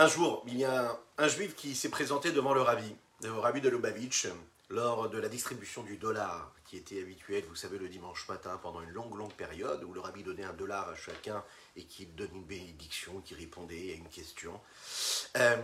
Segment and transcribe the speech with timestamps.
[0.00, 3.60] Un jour, il y a un, juif qui s'est présenté devant le rabbi, le rabbi
[3.60, 4.28] de Lubavitch,
[4.70, 8.80] lors de la distribution du dollar qui était habituelle, vous savez, le dimanche matin, pendant
[8.80, 11.44] une longue, longue période, où le rabbi donnait un dollar à chacun
[11.76, 14.58] et qu'il donnait une bénédiction, qui répondait à une question.
[15.36, 15.58] Euh,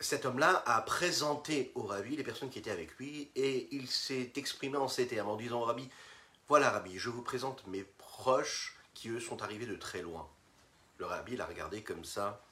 [0.00, 4.32] cet homme-là a présenté au rabbi les personnes qui étaient avec lui et il s'est
[4.36, 5.86] exprimé en ces termes en disant au rabbi
[6.48, 10.26] Voilà, rabbi, je vous présente mes proches qui, eux, sont arrivés de très loin.
[10.96, 12.42] Le rabbi l'a regardé comme ça,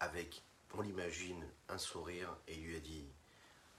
[0.00, 0.42] avec,
[0.74, 3.06] on l'imagine, un sourire, et lui a dit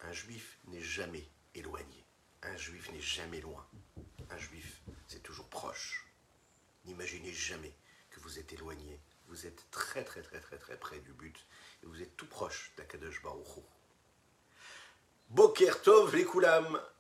[0.01, 2.05] Un juif n'est jamais éloigné.
[2.43, 3.65] Un juif n'est jamais loin.
[4.29, 6.05] Un juif, c'est toujours proche.
[6.85, 7.73] N'imaginez jamais
[8.09, 8.99] que vous êtes éloigné.
[9.27, 11.45] Vous êtes très très très très très près du but.
[11.83, 13.63] Et vous êtes tout proche d'Akadosh Baruch.
[15.29, 16.25] Boker Tov les.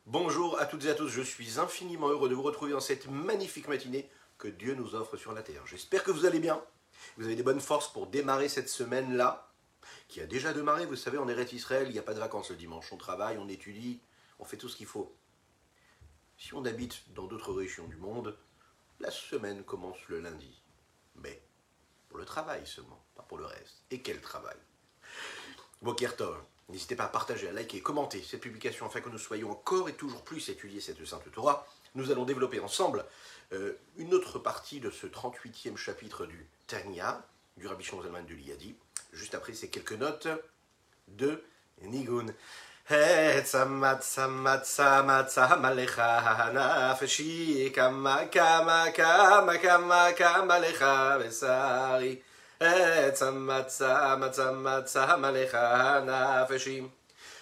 [0.05, 1.07] Bonjour à toutes et à tous.
[1.07, 5.15] Je suis infiniment heureux de vous retrouver dans cette magnifique matinée que Dieu nous offre
[5.17, 5.65] sur la terre.
[5.65, 6.61] J'espère que vous allez bien.
[7.17, 9.51] Vous avez des bonnes forces pour démarrer cette semaine-là,
[10.07, 10.85] qui a déjà démarré.
[10.85, 12.91] Vous savez, en Eretz Israël, il n'y a pas de vacances le dimanche.
[12.91, 14.01] On travaille, on étudie,
[14.39, 15.15] on fait tout ce qu'il faut.
[16.37, 18.37] Si on habite dans d'autres régions du monde,
[18.99, 20.61] la semaine commence le lundi.
[21.15, 21.41] Mais
[22.09, 23.83] pour le travail seulement, pas pour le reste.
[23.91, 24.57] Et quel travail?
[25.81, 26.37] Bokertov,
[26.69, 29.93] n'hésitez pas à partager, à liker, commenter cette publication afin que nous soyons encore et
[29.93, 31.67] toujours plus étudier cette Sainte Torah.
[31.95, 33.05] Nous allons développer ensemble
[33.53, 38.75] euh, une autre partie de ce 38e chapitre du Tanya, du Rabbi Shonzelman de l'Iyadi,
[39.13, 40.27] juste après ces quelques notes
[41.07, 41.43] de
[41.81, 42.27] Nigun.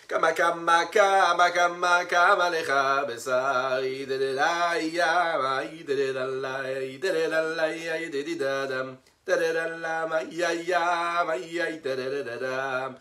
[0.07, 2.73] כמה כמה כמה כמה כמה לך
[3.07, 8.93] בשר אידדדדאיה אידדדדאיה אידדדדאיה אידדדדדם
[9.27, 12.93] דדדדדם איידדדדם איידדדדדם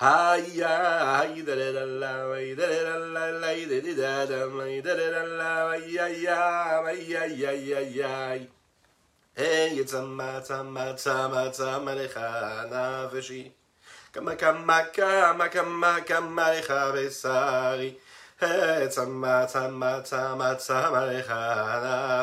[0.00, 5.40] היה איידדדדם איידדדדדם איידדדדדם איידדדדדם איידדדדם
[6.86, 8.46] איידדדדדם
[9.36, 12.20] היי צמא צמא צמא צמא לך
[12.70, 13.59] נפשי
[14.12, 17.94] כמה כמה כמה כמה כמה לך בשרי.
[18.88, 21.34] צמא צמא צמא צמא לך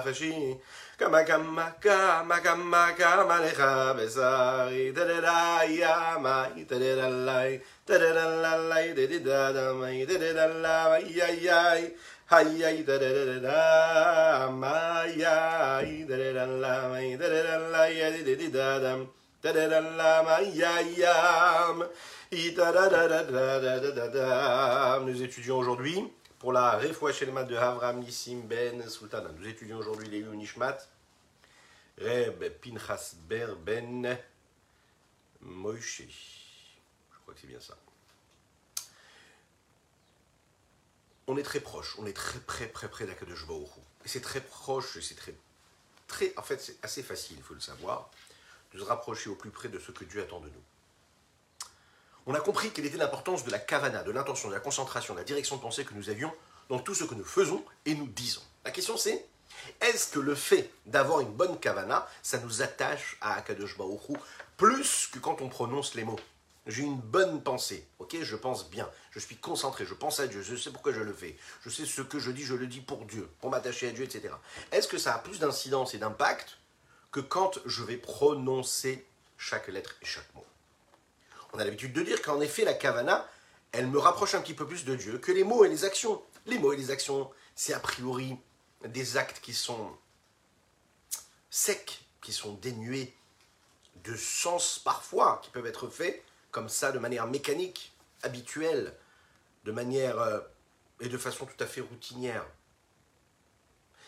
[0.07, 0.53] נפשי.
[0.97, 3.63] כמה כמה כמה כמה כמה לך
[3.97, 4.91] בשרי.
[4.91, 11.89] דדדאי ימי דדדלי דדדלי דדדדמי דדדלי איי איי
[12.29, 17.57] Hayay da da da da da, mayay da da da da, may da da da
[17.71, 19.16] da, da da da da.
[25.05, 26.03] Nous étudions aujourd'hui
[26.39, 29.29] pour la Refouachelma de Havram Nissim Ben Sultana.
[29.37, 30.77] Nous étudions aujourd'hui les Nishmat.
[31.99, 34.17] Reb Pinchas Ber Ben
[35.41, 35.85] Moïse.
[37.11, 37.77] Je crois que c'est bien ça.
[41.27, 43.45] On est très proche, on est très près, près, près d'Akadosh
[44.05, 45.35] Et c'est très proche, c'est très,
[46.07, 48.09] très, en fait, c'est assez facile, il faut le savoir
[48.77, 50.63] se rapprocher au plus près de ce que Dieu attend de nous.
[52.25, 55.19] On a compris quelle était l'importance de la kavana, de l'intention, de la concentration, de
[55.19, 56.33] la direction de pensée que nous avions
[56.69, 58.41] dans tout ce que nous faisons et nous disons.
[58.65, 59.25] La question c'est,
[59.79, 64.17] est-ce que le fait d'avoir une bonne kavana, ça nous attache à Akadosh Baruch
[64.57, 66.19] plus que quand on prononce les mots?
[66.65, 70.41] J'ai une bonne pensée, ok Je pense bien, je suis concentré, je pense à Dieu,
[70.41, 72.81] je sais pourquoi je le fais, je sais ce que je dis, je le dis
[72.81, 74.33] pour Dieu, pour m'attacher à Dieu, etc.
[74.73, 76.57] Est-ce que ça a plus d'incidence et d'impact
[77.11, 79.05] que quand je vais prononcer
[79.37, 80.45] chaque lettre et chaque mot
[81.53, 83.27] On a l'habitude de dire qu'en effet, la kavana,
[83.71, 86.21] elle me rapproche un petit peu plus de Dieu que les mots et les actions.
[86.45, 88.37] Les mots et les actions, c'est a priori
[88.85, 89.95] des actes qui sont
[91.49, 93.13] secs, qui sont dénués
[94.03, 98.95] de sens parfois, qui peuvent être faits comme ça de manière mécanique, habituelle,
[99.65, 100.39] de manière euh,
[101.01, 102.45] et de façon tout à fait routinière.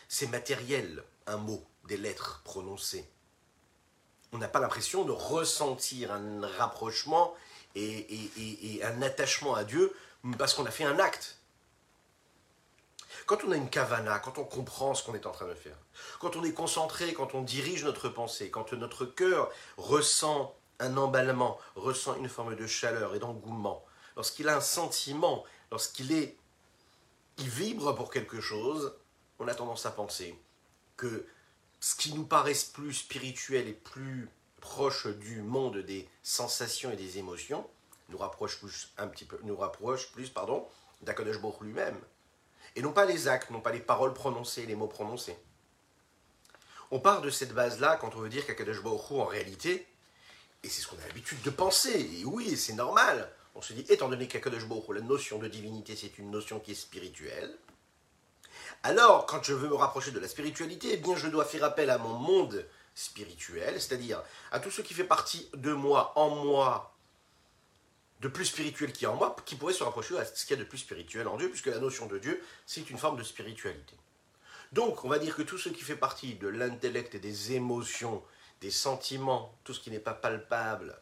[0.08, 3.04] C'est matériel, un mot, des lettres prononcées.
[4.32, 7.34] On n'a pas l'impression de ressentir un rapprochement
[7.74, 9.92] et, un attachement à Dieu
[10.38, 11.38] parce qu'on a fait un acte.
[13.26, 15.76] Quand on a une kavana, quand on comprend ce qu'on est en train de faire,
[16.20, 21.58] quand on est concentré, quand on dirige notre pensée, quand notre cœur ressent un emballement,
[21.74, 23.84] ressent une forme de chaleur et d'engouement,
[24.14, 26.36] lorsqu'il a un sentiment, lorsqu'il est,
[27.38, 28.94] il vibre pour quelque chose,
[29.40, 30.38] on a tendance à penser
[30.96, 31.26] que
[31.80, 34.28] ce qui nous paraît plus spirituel et plus
[34.60, 37.66] proche du monde des sensations et des émotions
[38.10, 40.66] nous rapproche plus un petit peu, nous rapproche plus, pardon,
[41.62, 41.98] lui-même
[42.76, 45.36] et non pas les actes, non pas les paroles prononcées, les mots prononcés.
[46.90, 49.86] On part de cette base-là quand on veut dire qu'Akadosh en réalité,
[50.62, 52.20] Et c'est ce qu'on a l'habitude de penser.
[52.20, 53.32] Et oui, c'est normal.
[53.54, 56.74] On se dit, étant donné qu'Akadosh la notion de divinité, c'est une notion qui est
[56.74, 57.56] spirituelle,
[58.82, 61.90] alors, quand je veux me rapprocher de la spiritualité, eh bien, je dois faire appel
[61.90, 64.22] à mon monde spirituel, c'est-à-dire
[64.52, 66.94] à tout ce qui fait partie de moi, en moi,
[68.20, 70.60] de plus spirituel qui est en moi, qui pourrait se rapprocher à ce qu'il y
[70.60, 73.22] a de plus spirituel en Dieu, puisque la notion de Dieu, c'est une forme de
[73.22, 73.96] spiritualité.
[74.72, 78.22] Donc, on va dire que tout ce qui fait partie de l'intellect et des émotions,
[78.60, 80.98] des sentiments, tout ce qui n'est pas palpable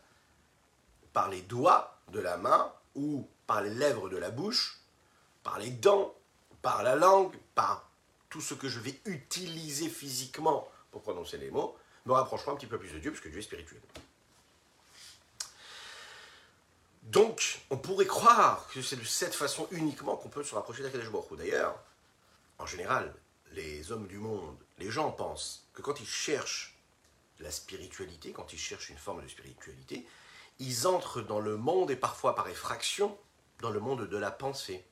[1.13, 4.81] par les doigts de la main ou par les lèvres de la bouche,
[5.43, 6.15] par les dents,
[6.63, 7.91] par la langue, par
[8.29, 11.77] tout ce que je vais utiliser physiquement pour prononcer les mots,
[12.07, 13.81] me rapprochera un petit peu plus de Dieu, puisque Dieu est spirituel.
[17.03, 21.11] Donc, on pourrait croire que c'est de cette façon uniquement qu'on peut se rapprocher d'Akadosh
[21.11, 21.79] Baruch D'ailleurs,
[22.59, 23.15] en général,
[23.53, 26.77] les hommes du monde, les gens pensent que quand ils cherchent
[27.41, 30.07] la spiritualité, quand ils cherchent une forme de spiritualité,
[30.59, 33.17] ils entrent dans le monde et parfois par effraction
[33.61, 34.85] dans le monde de la pensée,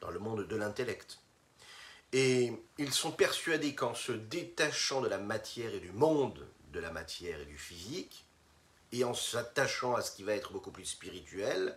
[0.00, 1.18] dans le monde de l'intellect.
[2.12, 6.90] Et ils sont persuadés qu'en se détachant de la matière et du monde de la
[6.90, 8.24] matière et du physique,
[8.92, 11.76] et en s'attachant à ce qui va être beaucoup plus spirituel,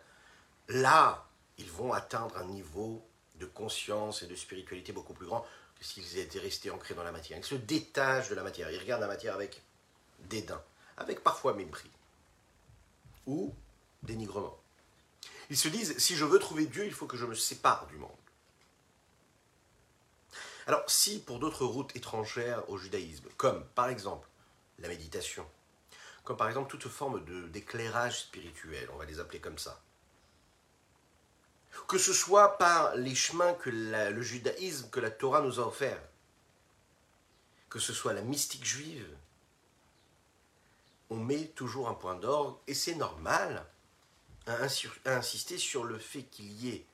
[0.67, 1.27] là,
[1.57, 3.03] ils vont atteindre un niveau
[3.35, 5.45] de conscience et de spiritualité beaucoup plus grand
[5.77, 7.37] que s'ils étaient restés ancrés dans la matière.
[7.37, 9.61] Ils se détachent de la matière, ils regardent la matière avec
[10.19, 10.61] dédain,
[10.97, 11.89] avec parfois mépris
[13.25, 13.53] ou
[14.03, 14.58] dénigrement.
[15.49, 17.95] Ils se disent, si je veux trouver Dieu, il faut que je me sépare du
[17.95, 18.11] monde.
[20.67, 24.27] Alors, si pour d'autres routes étrangères au judaïsme, comme par exemple
[24.77, 25.47] la méditation,
[26.23, 29.81] comme par exemple toute forme d'éclairage spirituel, on va les appeler comme ça,
[31.87, 36.07] que ce soit par les chemins que le judaïsme, que la Torah nous a offerts,
[37.69, 39.07] que ce soit la mystique juive,
[41.09, 43.65] on met toujours un point d'orgue, et c'est normal,
[44.49, 46.85] à, insister sur le fait qu'il y ait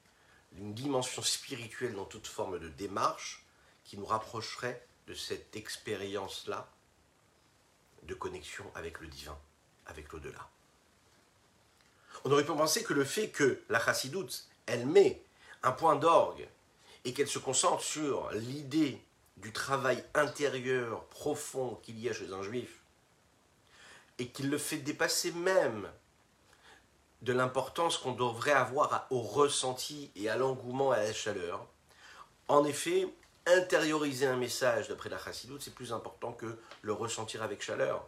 [0.57, 3.43] une dimension spirituelle dans toute forme de démarche
[3.83, 6.69] qui nous rapprocherait de cette expérience-là
[8.03, 9.37] de connexion avec le divin,
[9.87, 10.49] avec l'au-delà.
[12.23, 15.21] On aurait pu penser que le fait que la chassidoute, elle met
[15.63, 16.47] un point d'orgue
[17.03, 19.01] et qu'elle se concentre sur l'idée
[19.37, 22.79] du travail intérieur profond qu'il y a chez un juif,
[24.17, 25.91] et qu'il le fait dépasser même
[27.25, 31.66] de l'importance qu'on devrait avoir au ressenti et à l'engouement et à la chaleur.
[32.48, 33.07] En effet,
[33.48, 38.07] intérioriser un message d'après la chassidoute, c'est plus important que le ressentir avec chaleur.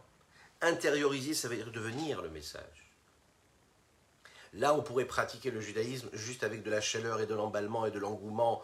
[0.62, 2.92] Intérioriser, ça veut dire devenir le message.
[4.52, 7.90] Là, on pourrait pratiquer le judaïsme juste avec de la chaleur et de l'emballement et
[7.90, 8.62] de l'engouement,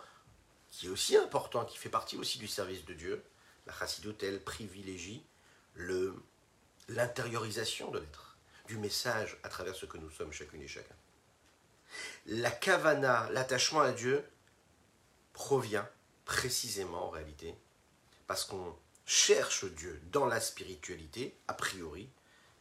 [0.71, 3.25] qui est aussi important, qui fait partie aussi du service de Dieu.
[3.67, 5.25] La chassidoute, elle, privilégie
[6.89, 8.24] l'intériorisation de l'être,
[8.67, 10.95] du message à travers ce que nous sommes chacune et chacun.
[12.27, 14.25] La kavana, l'attachement à Dieu,
[15.33, 15.89] provient
[16.25, 17.55] précisément en réalité
[18.27, 22.09] parce qu'on cherche Dieu dans la spiritualité, a priori,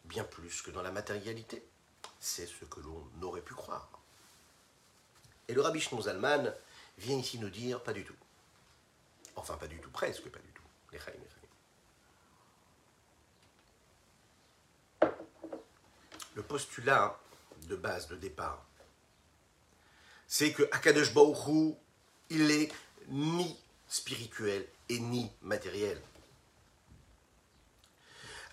[0.06, 1.64] bien plus que dans la matérialité.
[2.20, 3.90] C'est ce que l'on aurait pu croire.
[5.48, 6.02] Et le rabbi Shnon
[6.98, 8.16] vient ici nous dire pas du tout.
[9.36, 10.64] Enfin, pas du tout, presque pas du tout.
[10.92, 11.00] Les
[16.36, 17.20] le postulat
[17.68, 18.66] de base, de départ,
[20.28, 21.76] c'est que Akadosh Baruch
[22.30, 22.72] il est
[23.10, 26.02] ni spirituel et ni matériel.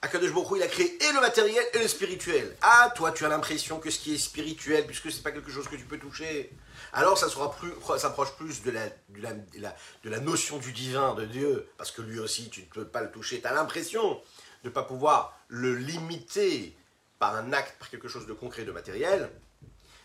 [0.02, 2.56] Akadosh Baruch il a créé et le matériel et le spirituel.
[2.62, 5.50] Ah, toi, tu as l'impression que ce qui est spirituel, puisque ce n'est pas quelque
[5.50, 6.50] chose que tu peux toucher,
[6.92, 9.22] alors ça sera plus, s'approche plus de la, de,
[9.58, 12.86] la, de la notion du divin, de Dieu, parce que lui aussi, tu ne peux
[12.86, 13.40] pas le toucher.
[13.40, 14.20] Tu as l'impression
[14.64, 16.76] de ne pas pouvoir le limiter
[17.20, 19.30] par un acte, par quelque chose de concret, de matériel,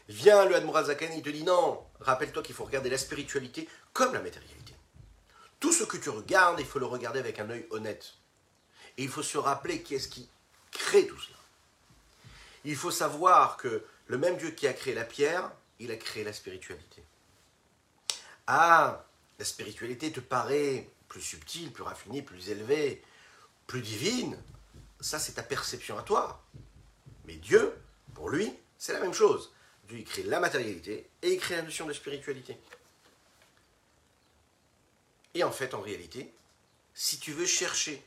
[0.09, 4.13] vient le Admorazaken et il te dit non, rappelle-toi qu'il faut regarder la spiritualité comme
[4.13, 4.75] la matérialité.
[5.59, 8.13] Tout ce que tu regardes, il faut le regarder avec un œil honnête.
[8.97, 10.29] Et il faut se rappeler qui est-ce qui
[10.71, 11.37] crée tout cela.
[12.65, 16.23] Il faut savoir que le même Dieu qui a créé la pierre, il a créé
[16.25, 17.01] la spiritualité.
[18.45, 19.05] Ah,
[19.39, 23.01] la spiritualité te paraît plus subtile, plus raffinée, plus élevée,
[23.67, 24.37] plus divine.
[24.99, 26.43] Ça, c'est ta perception à toi.
[27.27, 27.73] Mais Dieu,
[28.13, 29.51] pour lui, c'est la même chose.
[29.87, 32.57] Dieu, il crée la matérialité et il crée la notion de spiritualité.
[35.33, 36.33] Et en fait, en réalité,
[36.93, 38.03] si tu veux chercher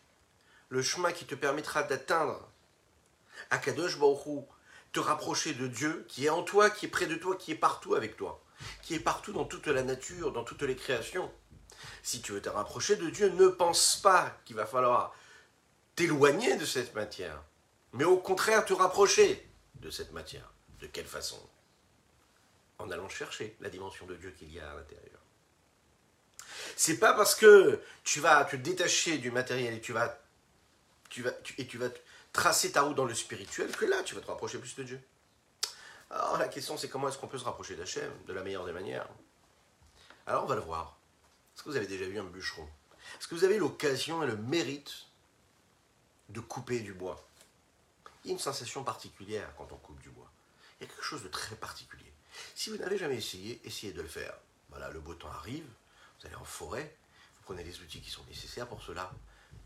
[0.71, 2.49] le chemin qui te permettra d'atteindre
[3.51, 4.47] Akadosh Baruch
[4.93, 7.57] te rapprocher de Dieu qui est en toi, qui est près de toi, qui est
[7.57, 8.43] partout avec toi,
[8.83, 11.31] qui est partout dans toute la nature, dans toutes les créations.
[12.03, 15.15] Si tu veux te rapprocher de Dieu, ne pense pas qu'il va falloir
[15.95, 17.43] t'éloigner de cette matière
[17.93, 20.53] mais au contraire te rapprocher de cette matière.
[20.81, 21.41] De quelle façon?
[22.79, 25.21] En allant chercher la dimension de Dieu qu'il y a à l'intérieur.
[26.77, 30.21] C'est pas parce que tu vas te détacher du matériel et tu vas,
[31.59, 31.89] et tu vas
[32.33, 35.01] tracer ta route dans le spirituel que là tu vas te rapprocher plus de Dieu.
[36.11, 38.73] Alors la question c'est comment est-ce qu'on peut se rapprocher d'Hachem de la meilleure des
[38.73, 39.09] manières?
[40.27, 40.99] Alors on va le voir.
[41.55, 42.69] Est-ce que vous avez déjà vu un bûcheron?
[43.19, 45.07] Est-ce que vous avez l'occasion et le mérite
[46.29, 47.28] de couper du bois?
[48.29, 50.31] Il y a une sensation particulière quand on coupe du bois.
[50.79, 52.13] Il y a quelque chose de très particulier.
[52.55, 54.35] Si vous n'avez jamais essayé, essayez de le faire.
[54.69, 56.95] Voilà, le beau temps arrive, vous allez en forêt,
[57.39, 59.11] vous prenez les outils qui sont nécessaires pour cela,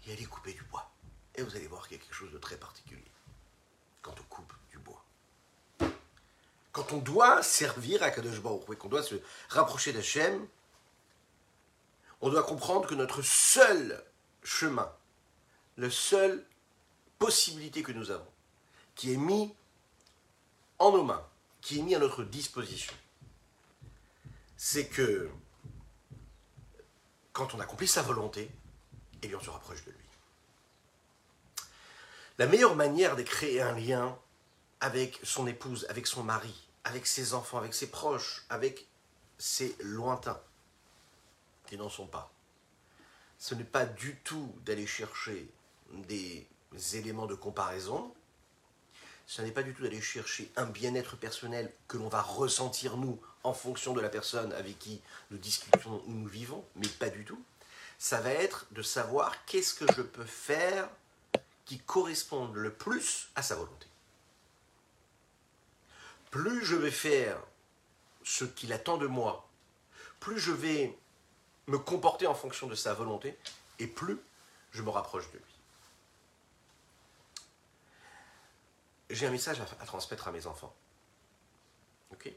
[0.07, 0.88] et allez couper du bois.
[1.35, 3.11] Et vous allez voir qu'il y a quelque chose de très particulier
[4.00, 5.04] quand on coupe du bois.
[6.71, 9.16] Quand on doit servir à Kadosh Baruch qu'on doit se
[9.49, 10.47] rapprocher d'Hachem,
[12.21, 14.04] on doit comprendre que notre seul
[14.45, 14.95] chemin,
[15.78, 16.47] la seule
[17.19, 18.31] possibilité que nous avons,
[18.94, 19.54] qui est mis
[20.78, 21.26] en nos mains,
[21.61, 22.92] qui est mis à notre disposition,
[24.56, 25.30] c'est que
[27.32, 28.50] quand on accomplit sa volonté,
[29.22, 29.99] eh bien on se rapproche de lui.
[32.38, 34.18] La meilleure manière de créer un lien
[34.80, 38.87] avec son épouse, avec son mari, avec ses enfants, avec ses proches, avec
[39.38, 40.40] ses lointains,
[41.66, 42.32] qui n'en sont pas,
[43.38, 45.49] ce n'est pas du tout d'aller chercher
[45.92, 46.46] des
[46.92, 48.14] éléments de comparaison,
[49.32, 53.18] ce n'est pas du tout d'aller chercher un bien-être personnel que l'on va ressentir nous
[53.44, 57.24] en fonction de la personne avec qui nous discutons ou nous vivons, mais pas du
[57.24, 57.42] tout.
[57.96, 60.86] Ça va être de savoir qu'est-ce que je peux faire
[61.64, 63.86] qui corresponde le plus à sa volonté.
[66.30, 67.38] Plus je vais faire
[68.24, 69.48] ce qu'il attend de moi,
[70.20, 70.94] plus je vais
[71.68, 73.38] me comporter en fonction de sa volonté,
[73.78, 74.18] et plus
[74.72, 75.51] je me rapproche de lui.
[79.12, 80.75] J'ai un message à, transmettre à mes enfants.
[82.12, 82.33] Ok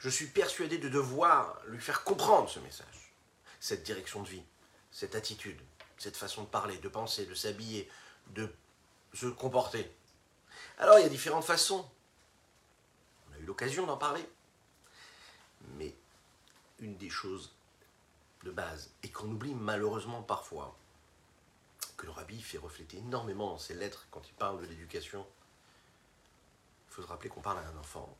[0.00, 3.14] Je suis persuadé de devoir lui faire comprendre ce message,
[3.60, 4.42] cette direction de vie,
[4.90, 5.60] cette attitude,
[5.96, 7.88] cette façon de parler, de penser, de s'habiller,
[8.30, 8.52] de
[9.14, 9.94] se comporter.
[10.78, 11.88] Alors il y a différentes façons.
[13.30, 14.28] On a eu l'occasion d'en parler.
[15.76, 15.94] Mais
[16.80, 17.54] une des choses
[18.42, 20.76] de base, et qu'on oublie malheureusement parfois,
[21.96, 25.26] que le rabbi fait refléter énormément dans ses lettres quand il parle de l'éducation,
[26.88, 28.16] il faut se rappeler qu'on parle à un enfant.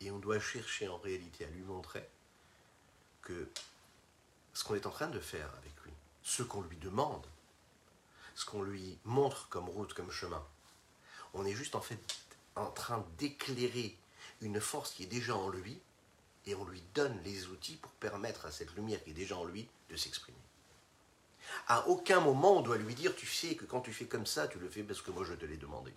[0.00, 2.06] Et on doit chercher en réalité à lui montrer
[3.22, 3.48] que
[4.52, 7.26] ce qu'on est en train de faire avec lui, ce qu'on lui demande,
[8.34, 10.44] ce qu'on lui montre comme route, comme chemin.
[11.34, 11.98] On est juste en fait
[12.54, 13.96] en train d'éclairer
[14.40, 15.80] une force qui est déjà en lui
[16.46, 19.44] et on lui donne les outils pour permettre à cette lumière qui est déjà en
[19.44, 20.38] lui de s'exprimer.
[21.68, 24.48] À aucun moment on doit lui dire tu sais que quand tu fais comme ça,
[24.48, 25.92] tu le fais parce que moi je te l'ai demandé.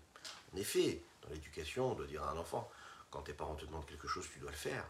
[0.53, 2.69] En effet, dans l'éducation, on doit dire à un enfant
[3.11, 4.85] quand tes parents te demandent quelque chose, tu dois le faire.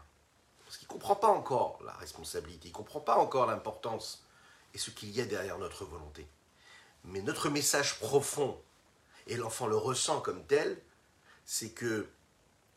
[0.64, 4.24] Parce qu'il ne comprend pas encore la responsabilité, il ne comprend pas encore l'importance
[4.74, 6.26] et ce qu'il y a derrière notre volonté.
[7.04, 8.60] Mais notre message profond,
[9.26, 10.80] et l'enfant le ressent comme tel,
[11.44, 12.08] c'est que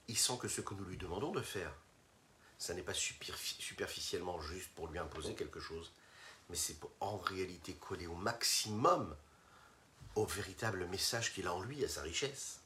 [0.08, 1.74] il sent que ce que nous lui demandons de faire,
[2.58, 5.92] ça n'est pas superficiellement juste pour lui imposer quelque chose,
[6.54, 9.18] mais c'est en réalité coller au maximum
[10.14, 12.60] au véritable message qu'il a en lui, à sa richesse.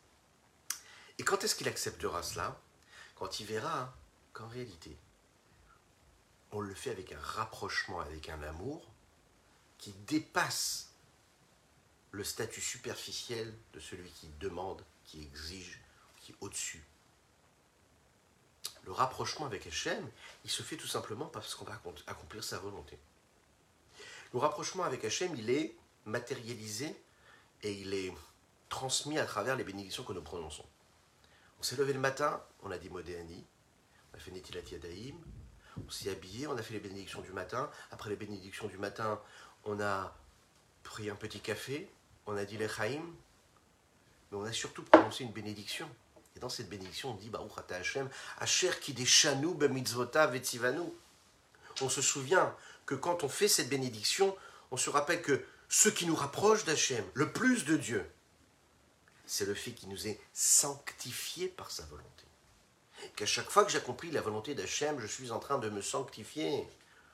[1.17, 2.59] Et quand est-ce qu'il acceptera cela?
[3.15, 3.95] Quand il verra
[4.33, 4.97] qu'en réalité,
[6.51, 8.91] on le fait avec un rapprochement, avec un amour,
[9.77, 10.89] qui dépasse
[12.11, 15.79] le statut superficiel de celui qui demande, qui exige,
[16.17, 16.83] qui est au-dessus.
[18.83, 20.11] Le rapprochement avec Hachem,
[20.43, 22.99] il se fait tout simplement parce qu'on va accomplir sa volonté.
[24.39, 25.75] Rapprochement avec Hachem, il est
[26.05, 26.95] matérialisé
[27.63, 28.13] et il est
[28.69, 30.65] transmis à travers les bénédictions que nous prononçons.
[31.59, 33.43] On s'est levé le matin, on a dit Modéani,
[34.13, 35.15] on a fait Netilati Adaïm,
[35.85, 37.69] on s'est habillé, on a fait les bénédictions du matin.
[37.91, 39.19] Après les bénédictions du matin,
[39.65, 40.15] on a
[40.83, 41.89] pris un petit café,
[42.25, 43.03] on a dit les Chaim,
[44.31, 45.89] mais on a surtout prononcé une bénédiction.
[46.35, 50.83] Et dans cette bénédiction, on dit Baruch Ata Hashem, Asher Kideshanu vetzivanu.
[51.81, 52.55] On se souvient
[52.87, 54.35] que quand on fait cette bénédiction,
[54.71, 58.09] on se rappelle que ce qui nous rapproche d'Hachem, le plus de Dieu,
[59.27, 62.07] c'est le fait qu'il nous est sanctifié par sa volonté.
[63.15, 66.67] Qu'à chaque fois que j'accomplis la volonté d'Hachem, je suis en train de me sanctifier,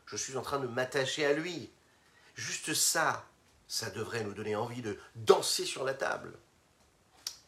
[0.05, 1.69] je suis en train de m'attacher à lui,
[2.35, 3.27] Juste ça,
[3.67, 6.33] ça devrait nous donner envie de danser sur la table.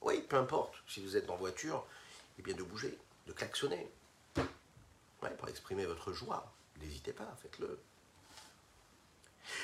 [0.01, 1.85] Oui, peu importe, si vous êtes en voiture,
[2.37, 3.89] eh bien de bouger, de klaxonner.
[4.33, 7.79] pour exprimer votre joie, n'hésitez pas, faites-le.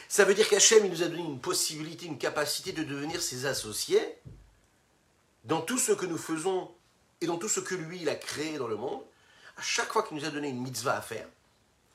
[0.07, 3.45] Ça veut dire qu'Hachem, il nous a donné une possibilité, une capacité de devenir ses
[3.45, 4.17] associés
[5.45, 6.71] dans tout ce que nous faisons
[7.21, 9.01] et dans tout ce que lui, il a créé dans le monde,
[9.57, 11.27] à chaque fois qu'il nous a donné une mitzvah à faire,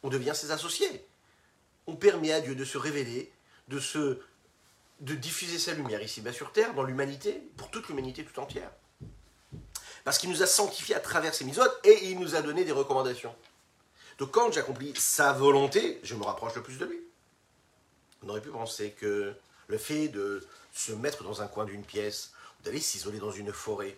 [0.03, 1.05] on devient ses associés.
[1.87, 3.33] On permet à Dieu de se révéler,
[3.69, 4.21] de, se,
[5.01, 8.71] de diffuser sa lumière ici-bas sur Terre, dans l'humanité, pour toute l'humanité tout entière.
[10.05, 12.73] Parce qu'il nous a sanctifiés à travers ses mitzvot et il nous a donné des
[12.73, 13.35] recommandations.
[14.19, 17.01] Donc quand j'accomplis sa volonté, je me rapproche le plus de lui.
[18.27, 19.35] On aurait pu penser que
[19.69, 22.33] le fait de se mettre dans un coin d'une pièce,
[22.65, 23.97] d'aller s'isoler dans une forêt,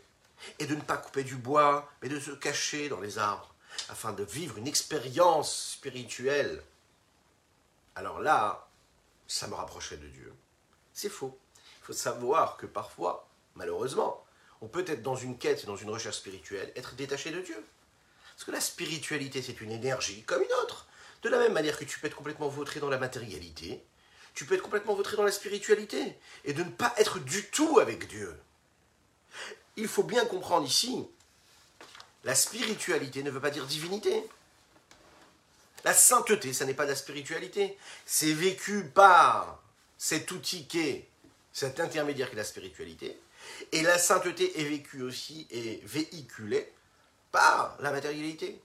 [0.59, 3.55] et de ne pas couper du bois, mais de se cacher dans les arbres,
[3.89, 6.63] afin de vivre une expérience spirituelle,
[7.95, 8.69] alors là,
[9.27, 10.35] ça me rapprocherait de Dieu.
[10.93, 11.39] C'est faux.
[11.81, 14.23] Il faut savoir que parfois, malheureusement,
[14.61, 17.65] on peut être dans une quête, dans une recherche spirituelle, être détaché de Dieu.
[18.35, 20.87] Parce que la spiritualité, c'est une énergie comme une autre.
[21.23, 23.83] De la même manière que tu peux être complètement vautré dans la matérialité,
[24.35, 27.79] tu peux être complètement vautré dans la spiritualité et de ne pas être du tout
[27.81, 28.35] avec Dieu.
[29.77, 31.07] Il faut bien comprendre ici,
[32.25, 34.25] la spiritualité ne veut pas dire divinité.
[35.85, 37.79] La sainteté, ça n'est pas de la spiritualité.
[38.05, 39.63] C'est vécu par
[39.97, 41.09] cet outil qu'est
[41.53, 43.19] cet intermédiaire qui est la spiritualité.
[43.73, 46.73] Et la sainteté est vécue aussi et véhiculée
[47.33, 48.61] par la matérialité,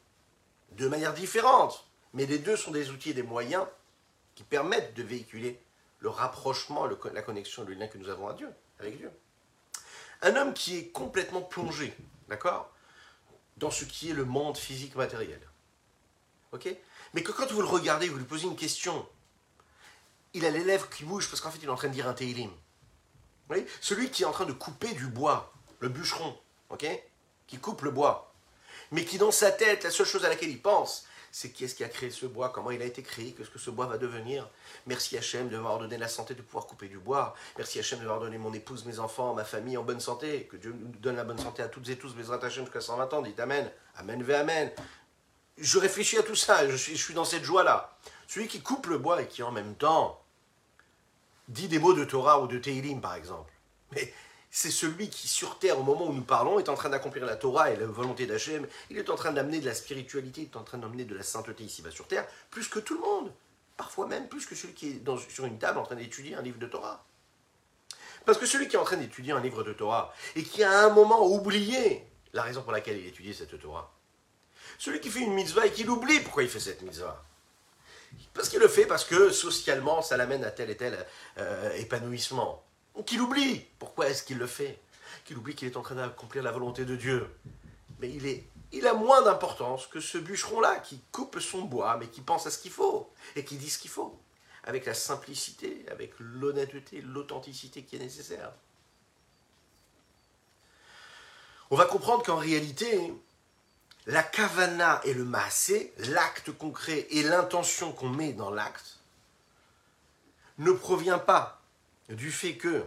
[0.74, 1.86] de manière différente.
[2.14, 3.66] Mais les deux sont des outils et des moyens
[4.36, 5.62] qui permettent de véhiculer
[6.00, 8.50] le rapprochement, la connexion, le lien que nous avons à Dieu,
[8.80, 9.12] avec Dieu.
[10.22, 11.94] Un homme qui est complètement plongé,
[12.28, 12.70] d'accord,
[13.58, 15.42] dans ce qui est le monde physique matériel.
[16.52, 16.68] Ok?
[17.14, 19.08] Mais que quand vous le regardez, vous lui posez une question,
[20.34, 22.08] il a les lèvres qui bougent parce qu'en fait il est en train de dire
[22.08, 22.52] un télim.
[23.82, 26.36] Celui qui est en train de couper du bois, le bûcheron,
[26.70, 26.88] ok?
[27.46, 28.34] Qui coupe le bois,
[28.92, 31.74] mais qui dans sa tête, la seule chose à laquelle il pense, c'est qui est-ce
[31.74, 33.98] qui a créé ce bois, comment il a été créé, qu'est-ce que ce bois va
[33.98, 34.48] devenir?
[34.86, 37.34] Merci Hachem de m'avoir donné la santé de pouvoir couper du bois.
[37.58, 40.46] Merci Hachem de m'avoir donné mon épouse, mes enfants, ma famille en bonne santé.
[40.46, 43.14] Que Dieu nous donne la bonne santé à toutes et tous, mes Hachem jusqu'à 120
[43.16, 43.22] ans.
[43.24, 43.72] Dites Amen.
[43.96, 44.72] Amen, ve Amen.
[45.58, 47.98] Je réfléchis à tout ça, je suis, je suis dans cette joie-là.
[48.28, 50.22] Celui qui coupe le bois et qui en même temps
[51.48, 53.52] dit des mots de Torah ou de Teilim, par exemple.
[53.96, 54.14] Mais
[54.56, 57.36] c'est celui qui, sur terre, au moment où nous parlons, est en train d'accomplir la
[57.36, 58.68] Torah et la volonté d'Hachem.
[58.92, 61.24] Il est en train d'amener de la spiritualité, il est en train d'amener de la
[61.24, 63.34] sainteté ici-bas sur terre, plus que tout le monde.
[63.78, 66.60] Parfois même plus que celui qui est sur une table en train d'étudier un livre
[66.60, 67.04] de Torah.
[68.26, 70.86] Parce que celui qui est en train d'étudier un livre de Torah et qui à
[70.86, 73.92] un moment oublié la raison pour laquelle il étudie cette Torah,
[74.78, 77.26] celui qui fait une mitzvah et qui l'oublie pourquoi il fait cette mitzvah,
[78.36, 81.04] parce qu'il le fait parce que socialement ça l'amène à tel et tel
[81.40, 82.64] euh, épanouissement
[83.02, 83.66] qu'il oublie.
[83.80, 84.80] Pourquoi est-ce qu'il le fait?
[85.26, 87.28] Qu'il oublie qu'il est en train d'accomplir la volonté de Dieu.
[88.00, 92.08] Mais il, est, il a moins d'importance que ce bûcheron-là qui coupe son bois, mais
[92.08, 94.20] qui pense à ce qu'il faut et qui dit ce qu'il faut.
[94.66, 98.54] Avec la simplicité, avec l'honnêteté, l'authenticité qui est nécessaire.
[101.72, 103.14] On va comprendre qu'en réalité,
[104.06, 109.00] la kavana et le massé, l'acte concret et l'intention qu'on met dans l'acte,
[110.60, 111.63] ne provient pas
[112.10, 112.86] du fait que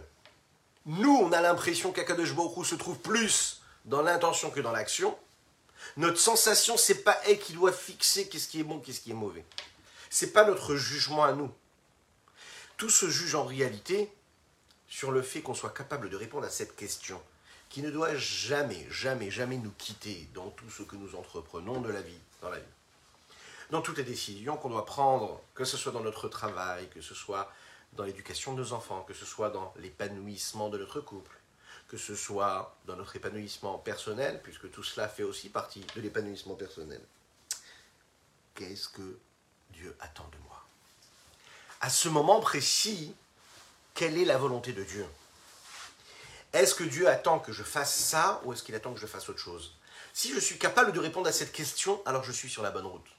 [0.85, 5.17] nous, on a l'impression qu'Akadosh Baruch se trouve plus dans l'intention que dans l'action,
[5.95, 9.15] notre sensation, c'est pas elle qui doit fixer qu'est-ce qui est bon, qu'est-ce qui est
[9.15, 9.45] mauvais.
[10.09, 11.51] C'est pas notre jugement à nous.
[12.77, 14.11] Tout se juge en réalité
[14.87, 17.21] sur le fait qu'on soit capable de répondre à cette question,
[17.69, 21.91] qui ne doit jamais, jamais, jamais nous quitter dans tout ce que nous entreprenons de
[21.91, 22.65] la vie, dans la vie.
[23.71, 27.13] Dans toutes les décisions qu'on doit prendre, que ce soit dans notre travail, que ce
[27.13, 27.51] soit
[27.97, 31.35] dans l'éducation de nos enfants, que ce soit dans l'épanouissement de notre couple,
[31.89, 36.55] que ce soit dans notre épanouissement personnel, puisque tout cela fait aussi partie de l'épanouissement
[36.55, 37.01] personnel.
[38.55, 39.19] Qu'est-ce que
[39.71, 40.63] Dieu attend de moi?
[41.81, 43.13] À ce moment précis,
[43.93, 45.05] quelle est la volonté de Dieu?
[46.53, 49.27] Est-ce que Dieu attend que je fasse ça ou est-ce qu'il attend que je fasse
[49.29, 49.75] autre chose?
[50.13, 52.85] Si je suis capable de répondre à cette question, alors je suis sur la bonne
[52.85, 53.16] route.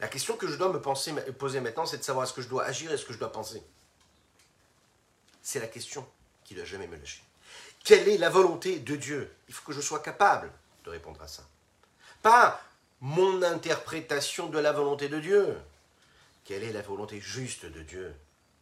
[0.00, 2.64] La question que je dois me poser maintenant, c'est de savoir est-ce que je dois
[2.64, 3.62] agir, est-ce que je dois penser.
[5.42, 6.08] C'est la question
[6.44, 7.22] qui ne doit jamais me lâcher.
[7.84, 9.30] Quelle est la volonté de Dieu?
[9.48, 10.50] Il faut que je sois capable
[10.84, 11.42] de répondre à ça.
[12.22, 12.60] Pas
[13.00, 15.58] mon interprétation de la volonté de Dieu.
[16.44, 18.14] Quelle est la volonté juste de Dieu?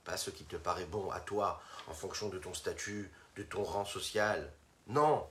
[0.05, 3.63] Pas ce qui te paraît bon à toi en fonction de ton statut, de ton
[3.63, 4.53] rang social.
[4.89, 5.27] Non.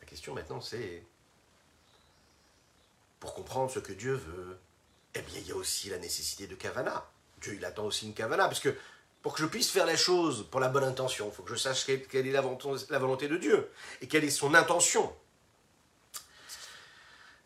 [0.00, 1.02] La question maintenant c'est
[3.20, 4.58] pour comprendre ce que Dieu veut,
[5.14, 7.04] eh bien, il y a aussi la nécessité de kavana.
[7.40, 8.74] Dieu, il attend aussi une kavana, parce que
[9.22, 11.58] pour que je puisse faire les choses pour la bonne intention, il faut que je
[11.58, 15.12] sache quelle est la volonté de Dieu et quelle est son intention.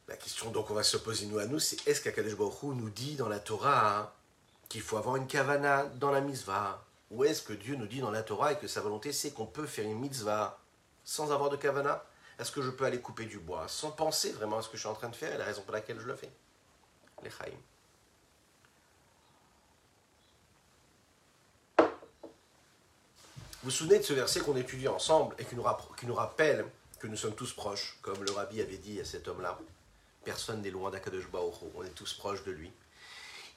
[0.09, 2.91] La question donc on va se poser nous à nous, c'est est-ce qu'Akadosh Baruch nous
[2.91, 4.13] dit dans la Torah
[4.69, 8.11] qu'il faut avoir une kavana dans la misva Où est-ce que Dieu nous dit dans
[8.11, 10.59] la Torah et que sa volonté c'est qu'on peut faire une mitzvah
[11.05, 12.05] sans avoir de kavana?
[12.41, 14.81] Est-ce que je peux aller couper du bois sans penser vraiment à ce que je
[14.81, 16.31] suis en train de faire et la raison pour laquelle je le fais?
[17.23, 17.53] Les chaim.
[21.79, 25.67] Vous vous souvenez de ce verset qu'on étudie ensemble et qui nous,
[25.99, 26.65] qui rappelle
[26.99, 29.59] que nous sommes tous proches, comme le rabbi avait dit à cet homme-là.
[30.25, 32.73] Personne n'est loin d'Akadosh on est tous proches de lui.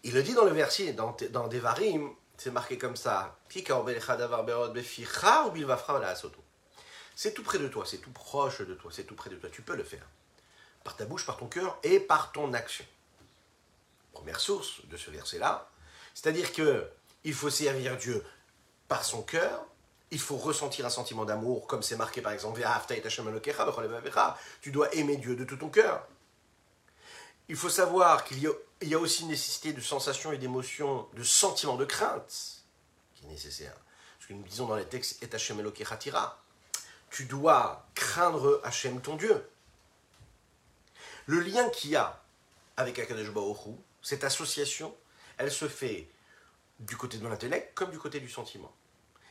[0.03, 3.37] Il le dit dans le verset, dans, dans Devarim, c'est marqué comme ça.
[7.15, 9.49] C'est tout près de toi, c'est tout proche de toi, c'est tout près de toi.
[9.49, 10.05] Tu peux le faire.
[10.83, 12.85] Par ta bouche, par ton cœur et par ton action.
[14.11, 15.69] Première source de ce verset-là.
[16.13, 16.89] C'est-à-dire que
[17.23, 18.23] il faut servir Dieu
[18.87, 19.65] par son cœur,
[20.11, 22.61] il faut ressentir un sentiment d'amour, comme c'est marqué par exemple,
[24.61, 26.07] tu dois aimer Dieu de tout ton cœur.
[27.49, 31.75] Il faut savoir qu'il y, a aussi une nécessité de sensations et d'émotions, de sentiments
[31.75, 32.63] de crainte
[33.15, 33.75] qui est nécessaire.
[34.19, 36.42] Ce que nous disons dans les textes est Elokechatira.
[37.13, 39.47] Tu dois craindre Hachem ton Dieu.
[41.27, 42.19] Le lien qu'il y a
[42.75, 44.95] avec Akadosh Baruch cette association,
[45.37, 46.09] elle se fait
[46.79, 48.73] du côté de l'intellect comme du côté du sentiment.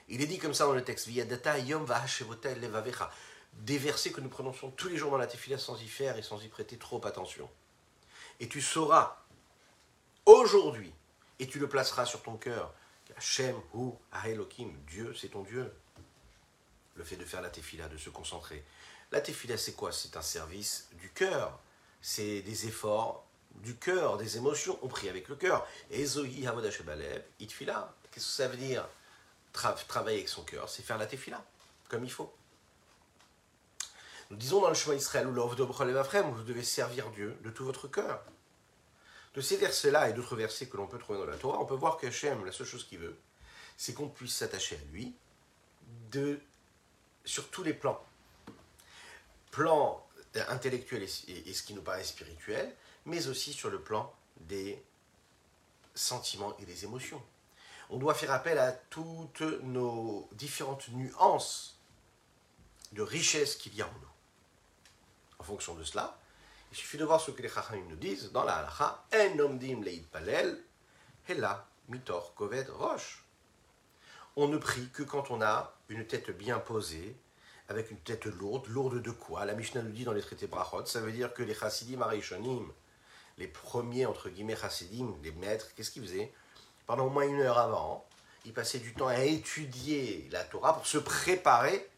[0.09, 1.85] Il est dit comme ça dans le texte, yom
[3.55, 6.23] des versets que nous prononçons tous les jours dans la tefila sans y faire et
[6.23, 7.51] sans y prêter trop attention.
[8.39, 9.25] Et tu sauras
[10.25, 10.95] aujourd'hui,
[11.41, 12.73] et tu le placeras sur ton cœur,
[13.17, 15.75] Hashem ou Elohim, Dieu, c'est ton Dieu.
[16.95, 18.65] Le fait de faire la tefila, de se concentrer.
[19.11, 19.93] La tefila, c'est quoi?
[19.93, 21.59] C'est un service du cœur.
[22.01, 23.27] C'est des efforts
[23.57, 24.79] du cœur, des émotions.
[24.83, 25.67] On prie avec le cœur.
[25.91, 26.47] Ezohi
[27.41, 27.95] itfila.
[28.11, 28.87] Qu'est-ce que ça veut dire?
[29.53, 31.45] Travailler avec son cœur, c'est faire la tefila,
[31.89, 32.35] comme il faut.
[34.31, 38.25] Nous disons dans le chemin Israël, où vous devez servir Dieu de tout votre cœur.
[39.35, 41.75] De ces versets-là et d'autres versets que l'on peut trouver dans la Torah, on peut
[41.75, 43.19] voir que Hachem, la seule chose qu'il veut,
[43.77, 45.15] c'est qu'on puisse s'attacher à lui
[46.11, 46.41] de,
[47.25, 48.03] sur tous les plans.
[49.51, 50.05] Plan
[50.49, 54.83] intellectuel et, et ce qui nous paraît spirituel, mais aussi sur le plan des
[55.95, 57.23] sentiments et des émotions
[57.93, 61.79] on doit faire appel à toutes nos différentes nuances
[62.93, 64.09] de richesse qu'il y a en nous.
[65.39, 66.19] En fonction de cela,
[66.71, 69.83] il suffit de voir ce que les Chachamim nous disent dans la halacha En omdim
[69.83, 70.59] leid palel,
[71.29, 73.25] hela mitor koved roche.
[74.37, 77.17] On ne prie que quand on a une tête bien posée,
[77.69, 78.67] avec une tête lourde.
[78.69, 79.45] Lourde de quoi?
[79.45, 82.73] La Mishnah nous dit dans les traités Brachot, ça veut dire que les Chassidim Arishonim,
[83.39, 86.33] les premiers entre guillemets Chassidim, les maîtres, qu'est-ce qu'ils faisaient?
[86.87, 88.07] Pendant au moins une heure avant,
[88.45, 91.89] il passait du temps à étudier la Torah pour se préparer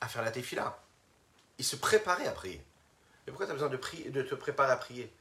[0.00, 0.78] à faire la tefila.
[1.58, 2.62] Il se préparait à prier.
[3.26, 3.76] Mais pourquoi tu as besoin de,
[4.22, 5.12] te préparer à prier?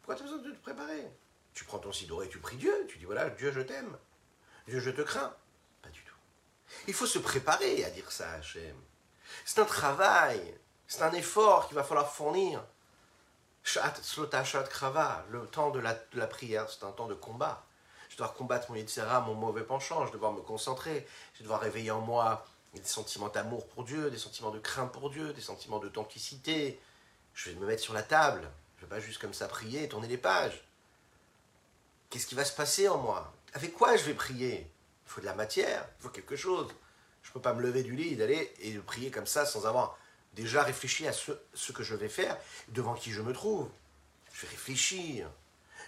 [0.00, 1.06] Pourquoi tu as besoin de te préparer?
[1.52, 2.74] Tu prends ton sidour et tu pries Dieu.
[2.88, 3.96] Tu dis voilà, Dieu, je t'aime.
[4.66, 5.34] Dieu, je te crains.
[6.88, 8.76] Il faut se préparer à dire ça à Hachem.
[9.44, 10.40] C'est un travail.
[10.88, 12.62] C'est un effort qu'il va falloir fournir
[15.30, 17.64] le temps de la, prière, c'est un temps de combat.
[18.08, 21.90] Je dois combattre mon Yitzhara, mon mauvais penchant, je dois me concentrer, je dois réveiller
[21.90, 25.78] en moi des sentiments d'amour pour Dieu, des sentiments de crainte pour Dieu, des sentiments
[25.78, 26.80] d'authenticité.
[27.34, 29.84] Je vais me mettre sur la table, je ne vais pas juste comme ça prier
[29.84, 30.62] et tourner les pages.
[32.10, 33.32] Qu'est-ce qui va se passer en moi?
[33.54, 34.70] Avec quoi je vais prier?
[35.06, 36.68] Il faut de la matière, il faut quelque chose.
[37.22, 39.66] Je ne peux pas me lever du lit, d'aller et de prier comme ça sans
[39.66, 39.98] avoir
[40.34, 42.36] déjà réfléchi à ce, que je vais faire,
[42.68, 43.68] devant qui je me trouve.
[44.32, 45.30] Je vais réfléchir.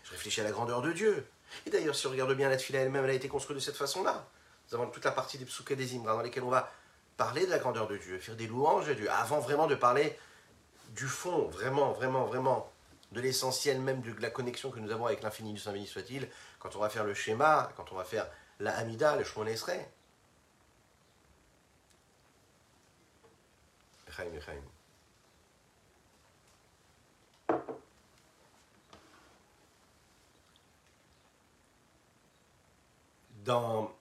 [0.04, 1.26] Je réfléchis à la grandeur de Dieu.
[1.66, 3.76] Et d'ailleurs, si on regarde bien la tefila elle-même, elle a été construite de cette
[3.76, 4.26] façon-là.
[4.68, 6.70] Nous avons toute la partie des psuké des dans lesquelles on va
[7.16, 10.16] parler de la grandeur de Dieu, faire des louanges à Dieu, avant vraiment de parler
[10.90, 12.72] du fond, vraiment, vraiment, vraiment,
[13.12, 16.28] de l'essentiel même de la connexion que nous avons avec l'infini du Saint béni soit-il,
[16.59, 18.26] quand on va faire le schéma, quand on va faire
[18.61, 19.87] la Hamida, le Shmon Esrei.
[33.44, 33.94] Dans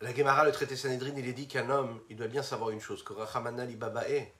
[0.00, 2.80] la Gemara, le traité Sanhedrin, il est dit qu'un homme, il doit bien savoir une
[2.80, 4.32] chose, que Rachamana li Babae,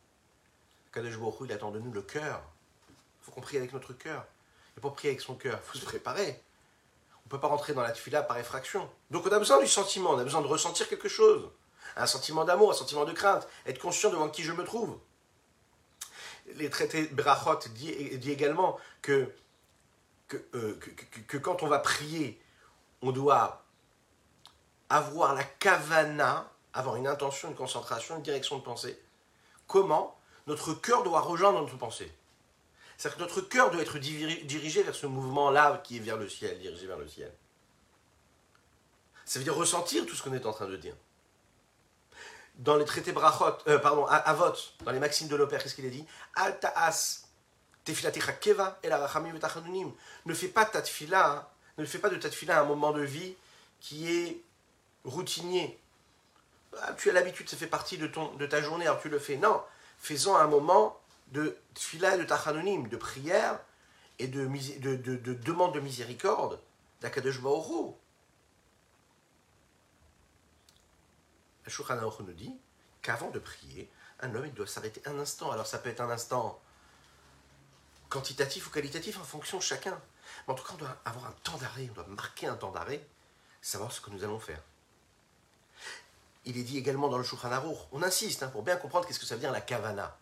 [0.92, 2.42] Kadesh il attend de nous le cœur.
[2.88, 4.24] Il faut qu'on prie avec notre cœur.
[4.76, 6.40] Et pour prier avec son cœur, il faut se préparer.
[7.26, 8.88] On ne peut pas rentrer dans la tefila par effraction.
[9.10, 11.50] Donc on a besoin du sentiment, on a besoin de ressentir quelque chose.
[11.96, 13.48] Un sentiment d'amour, un sentiment de crainte.
[13.66, 14.98] Être conscient devant qui je me trouve
[16.54, 17.90] les traités Brachot dit,
[18.30, 19.32] également que
[20.54, 20.78] euh,
[21.28, 22.40] que, quand on va prier,
[23.00, 23.64] on doit
[24.88, 29.00] avoir la kavana, avoir une intention, une concentration, une direction de pensée.
[29.68, 32.12] Comment Notre cœur doit rejoindre notre pensée.
[32.96, 36.58] C'est-à-dire que notre cœur doit être dirigé vers ce mouvement-là qui est vers le ciel,
[36.58, 37.32] dirigé vers le ciel.
[39.24, 40.94] Ça veut dire ressentir tout ce qu'on est en train de dire.
[42.56, 44.54] Dans les traités brachot, euh, pardon, avot,
[44.84, 46.06] dans les maximes de l'opère, qu'est-ce qu'il est dit?
[50.24, 53.36] Ne fais pas ta tefila, ne fais pas de ta tefila un moment de vie
[53.80, 54.40] qui est
[55.04, 55.78] routinier.
[56.80, 59.18] Ah, tu as l'habitude, ça fait partie de, ton, de ta journée, alors tu le
[59.18, 59.36] fais.
[59.36, 59.62] Non,
[59.98, 60.98] fais-en un moment
[61.28, 63.60] de tefila et de tachanonim, de prière
[64.18, 66.60] et de, de, de, demande de miséricorde
[67.00, 67.92] d'Akadosh Baoru.
[71.64, 72.56] Le nous dit
[73.02, 75.50] qu'avant de prier, un homme il doit s'arrêter un instant.
[75.50, 76.60] Alors ça peut être un instant
[78.08, 80.00] quantitatif ou qualitatif en fonction de chacun.
[80.46, 82.70] Mais en tout cas, on doit avoir un temps d'arrêt, on doit marquer un temps
[82.70, 83.06] d'arrêt,
[83.60, 84.62] savoir ce que nous allons faire.
[86.44, 87.50] Il est dit également dans le Shulchan
[87.90, 90.16] on insiste hein, pour bien comprendre qu'est-ce que ça veut dire la kavana.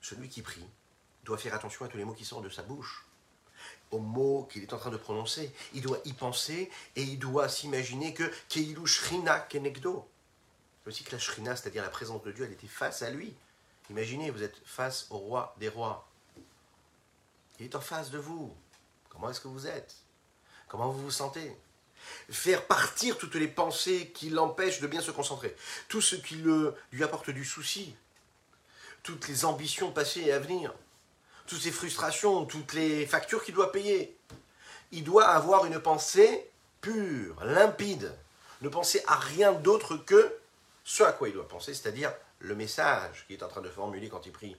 [0.00, 0.66] Celui qui prie
[1.24, 3.04] doit faire attention à tous les mots qui sortent de sa bouche,
[3.90, 5.52] aux mots qu'il est en train de prononcer.
[5.74, 10.08] Il doit y penser et il doit s'imaginer que Keilu Shrina Kenegdo.
[10.86, 13.34] Aussi que la Shrina, c'est-à-dire la présence de Dieu, elle était face à lui.
[13.90, 16.08] Imaginez, vous êtes face au roi des rois.
[17.58, 18.54] Il est en face de vous.
[19.08, 19.96] Comment est-ce que vous êtes?
[20.68, 21.54] Comment vous vous sentez?
[22.30, 25.54] Faire partir toutes les pensées qui l'empêchent de bien se concentrer.
[25.88, 27.94] Tout ce qui le, lui apporte du souci.
[29.08, 30.74] Toutes les ambitions passées et à venir
[31.46, 34.14] toutes ces frustrations, toutes les factures qu'il doit payer.
[34.92, 36.50] Il doit avoir une pensée
[36.82, 38.14] pure, limpide,
[38.60, 40.38] ne penser à rien d'autre que
[40.84, 44.10] ce à quoi il doit penser, c'est-à-dire le message qu'il est en train de formuler
[44.10, 44.58] quand il prie.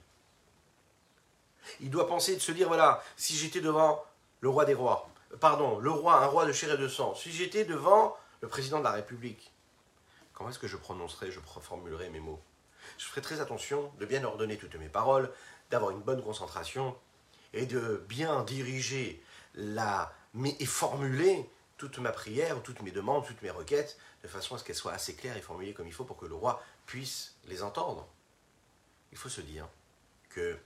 [1.78, 4.04] Il doit penser de se dire, voilà, si j'étais devant
[4.40, 5.08] le roi des rois,
[5.38, 8.80] pardon, le roi, un roi de chair et de sang, si j'étais devant le président
[8.80, 9.52] de la République,
[10.34, 12.42] comment est-ce que je prononcerais, je formulerais mes mots?
[13.00, 15.32] Je ferai très attention de bien ordonner toutes mes paroles,
[15.70, 16.94] d'avoir une bonne concentration
[17.54, 19.22] et de bien diriger
[19.54, 20.12] la,
[20.44, 24.64] et formuler toute ma prière, toutes mes demandes, toutes mes requêtes, de façon à ce
[24.64, 27.62] qu'elles soient assez claires et formulées comme il faut pour que le roi puisse les
[27.62, 28.06] entendre.
[29.12, 29.66] Il faut se dire
[30.28, 30.58] que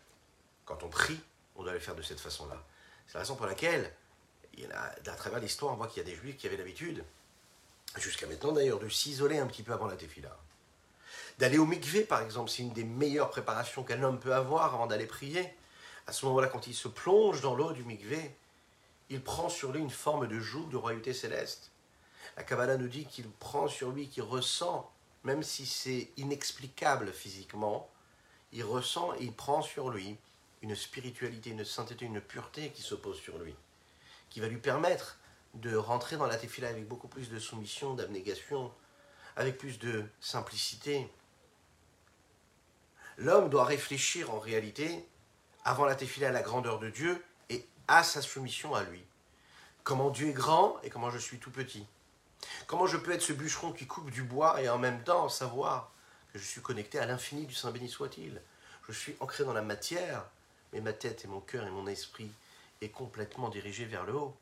[0.64, 1.20] quand on prie,
[1.54, 2.66] on doit le faire de cette façon-là.
[3.06, 3.94] C'est la raison pour laquelle,
[4.58, 7.04] il a, à travers l'histoire, on voit qu'il y a des juifs qui avaient l'habitude,
[7.96, 10.36] jusqu'à maintenant d'ailleurs, de s'isoler un petit peu avant la tefila.
[11.38, 14.86] D'aller au mikvé, par exemple, c'est une des meilleures préparations qu'un homme peut avoir avant
[14.86, 15.52] d'aller prier.
[16.06, 18.36] À ce moment-là, quand il se plonge dans l'eau du mikvé,
[19.10, 21.70] il prend sur lui une forme de joug de royauté céleste.
[22.36, 24.90] La Kabbalah nous dit qu'il prend sur lui, qu'il ressent,
[25.24, 27.88] même si c'est inexplicable physiquement,
[28.52, 30.16] il ressent et il prend sur lui
[30.62, 33.54] une spiritualité, une sainteté, une pureté qui se pose sur lui,
[34.30, 35.18] qui va lui permettre
[35.54, 38.72] de rentrer dans la tefila avec beaucoup plus de soumission, d'abnégation,
[39.36, 41.08] avec plus de simplicité,
[43.18, 45.06] l'homme doit réfléchir en réalité,
[45.64, 49.02] avant la tefila, à la grandeur de Dieu et à sa soumission à lui.
[49.82, 51.86] Comment Dieu est grand et comment je suis tout petit.
[52.66, 55.92] Comment je peux être ce bûcheron qui coupe du bois et en même temps savoir
[56.32, 58.40] que je suis connecté à l'infini du Saint béni soit-il.
[58.88, 60.24] Je suis ancré dans la matière,
[60.72, 62.30] mais ma tête et mon cœur et mon esprit
[62.80, 64.36] est complètement dirigé vers le haut.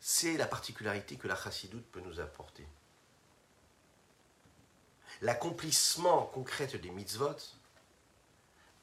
[0.00, 2.66] C'est la particularité que la chassidoute peut nous apporter
[5.22, 7.36] l'accomplissement concret des mitzvot,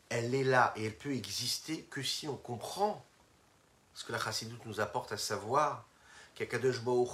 [0.09, 3.03] elle est là et elle peut exister que si on comprend
[3.93, 5.85] ce que la chassidoute nous apporte à savoir
[6.35, 7.09] qu'Akadosh Baruch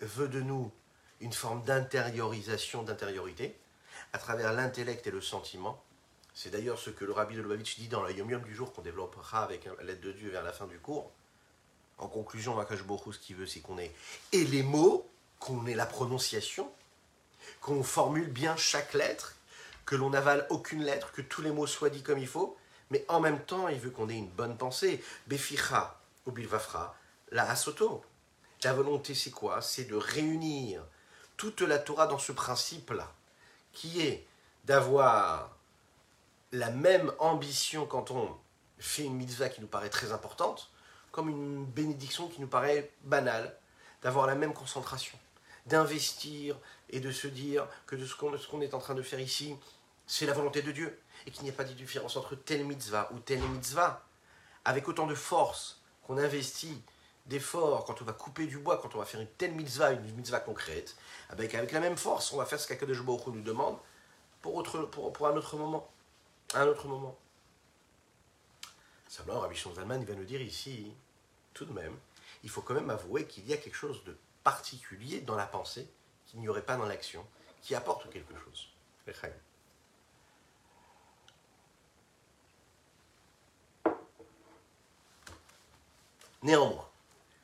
[0.00, 0.70] veut de nous
[1.20, 3.56] une forme d'intériorisation, d'intériorité,
[4.12, 5.82] à travers l'intellect et le sentiment.
[6.34, 8.72] C'est d'ailleurs ce que le rabbi de Lubavitch dit dans le Yom Yom du jour
[8.72, 11.10] qu'on développera avec l'aide de Dieu vers la fin du cours.
[11.98, 13.92] En conclusion, Akadosh Baruch ce qu'il veut, c'est qu'on ait
[14.32, 15.06] et les mots,
[15.38, 16.72] qu'on ait la prononciation,
[17.60, 19.36] qu'on formule bien chaque lettre,
[19.84, 22.56] que l'on n'avale aucune lettre, que tous les mots soient dits comme il faut,
[22.90, 25.02] mais en même temps, il veut qu'on ait une bonne pensée.
[25.26, 26.94] Beficha ou bilvafra,
[27.30, 28.04] la asoto.
[28.62, 29.62] La volonté, c'est quoi?
[29.62, 30.82] C'est de réunir
[31.36, 33.10] toute la Torah dans ce principe-là,
[33.72, 34.26] qui est
[34.64, 35.56] d'avoir
[36.52, 38.36] la même ambition quand on
[38.78, 40.70] fait une mitzvah qui nous paraît très importante,
[41.12, 43.56] comme une bénédiction qui nous paraît banale,
[44.02, 45.18] d'avoir la même concentration,
[45.66, 46.56] d'investir
[46.92, 49.56] et de se dire que de ce qu'on est en train de faire ici,
[50.06, 53.08] c'est la volonté de Dieu, et qu'il n'y a pas de différence entre telle mitzvah
[53.12, 54.04] ou telle mitzvah,
[54.64, 56.82] avec autant de force qu'on investit
[57.26, 60.14] d'efforts quand on va couper du bois, quand on va faire une telle mitzvah, une
[60.14, 60.96] mitzvah concrète,
[61.28, 63.78] avec, la même force, on va faire ce qu'Akadosh Baruch nous demande
[64.42, 65.88] pour, un autre moment.
[66.54, 67.16] Un autre moment.
[69.06, 70.92] Simplement, Rabbi Zalman va nous dire ici,
[71.54, 71.96] tout de même,
[72.42, 75.88] il faut quand même avouer qu'il y a quelque chose de particulier dans la pensée
[76.30, 77.26] qu'il n'y aurait pas dans l'action,
[77.60, 78.68] qui apporte quelque chose.
[86.42, 86.88] Néanmoins,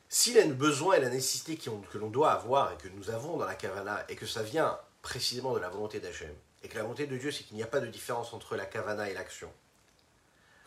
[0.09, 3.09] S'il y a le besoin et la nécessité que l'on doit avoir et que nous
[3.09, 6.75] avons dans la Kavana, et que ça vient précisément de la volonté d'Hachem, et que
[6.75, 9.13] la volonté de Dieu, c'est qu'il n'y a pas de différence entre la Kavana et
[9.13, 9.51] l'action,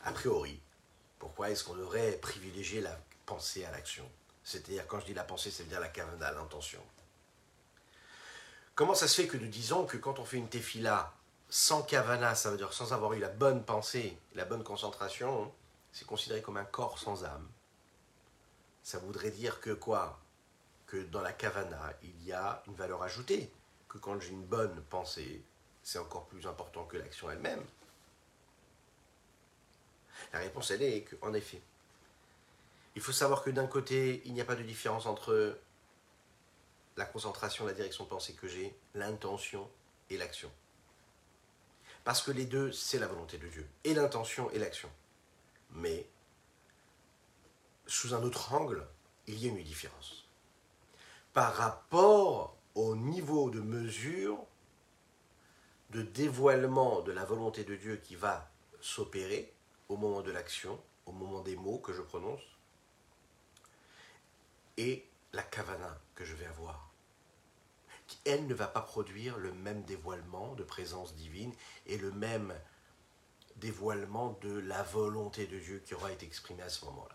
[0.05, 0.61] a priori,
[1.19, 4.09] pourquoi est-ce qu'on devrait privilégier la pensée à l'action?
[4.45, 6.83] C'est-à-dire, quand je dis la pensée, c'est-à-dire la Kavana, l'intention.
[8.81, 11.13] Comment ça se fait que nous disons que quand on fait une tefila
[11.51, 15.53] sans kavana, ça veut dire sans avoir eu la bonne pensée, la bonne concentration,
[15.93, 17.47] c'est considéré comme un corps sans âme
[18.83, 20.19] Ça voudrait dire que quoi?
[20.87, 23.53] Que dans la kavana, il y a une valeur ajoutée,
[23.87, 25.43] que quand j'ai une bonne pensée,
[25.83, 27.63] c'est encore plus important que l'action elle-même.
[30.33, 31.61] La réponse, elle est qu'en effet,
[32.97, 35.59] il faut savoir que d'un côté, il n'y a pas de différence entre
[36.97, 39.69] la concentration, la direction de pensée que j'ai, l'intention
[40.11, 40.51] et l'action.
[42.05, 44.91] Parce que les deux, c'est la volonté de Dieu, et l'intention et l'action.
[45.73, 46.07] Mais,
[47.87, 48.87] sous un autre angle,
[49.27, 50.29] il y a une différence.
[51.33, 54.39] Par rapport au niveau de mesure
[55.91, 58.51] de dévoilement de la volonté de Dieu qui va
[58.81, 59.53] s'opérer
[59.89, 62.43] au moment de l'action, au moment des mots que je prononce,
[64.77, 66.91] et la kavana que je vais avoir.
[68.25, 71.55] Elle ne va pas produire le même dévoilement de présence divine
[71.87, 72.53] et le même
[73.57, 77.15] dévoilement de la volonté de Dieu qui aura été exprimée à ce moment-là.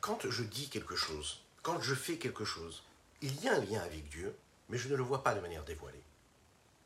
[0.00, 2.82] Quand je dis quelque chose, quand je fais quelque chose,
[3.20, 4.34] il y a un lien avec Dieu,
[4.70, 6.02] mais je ne le vois pas de manière dévoilée.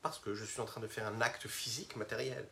[0.02, 2.48] Parce que je suis en train de faire un acte physique, matériel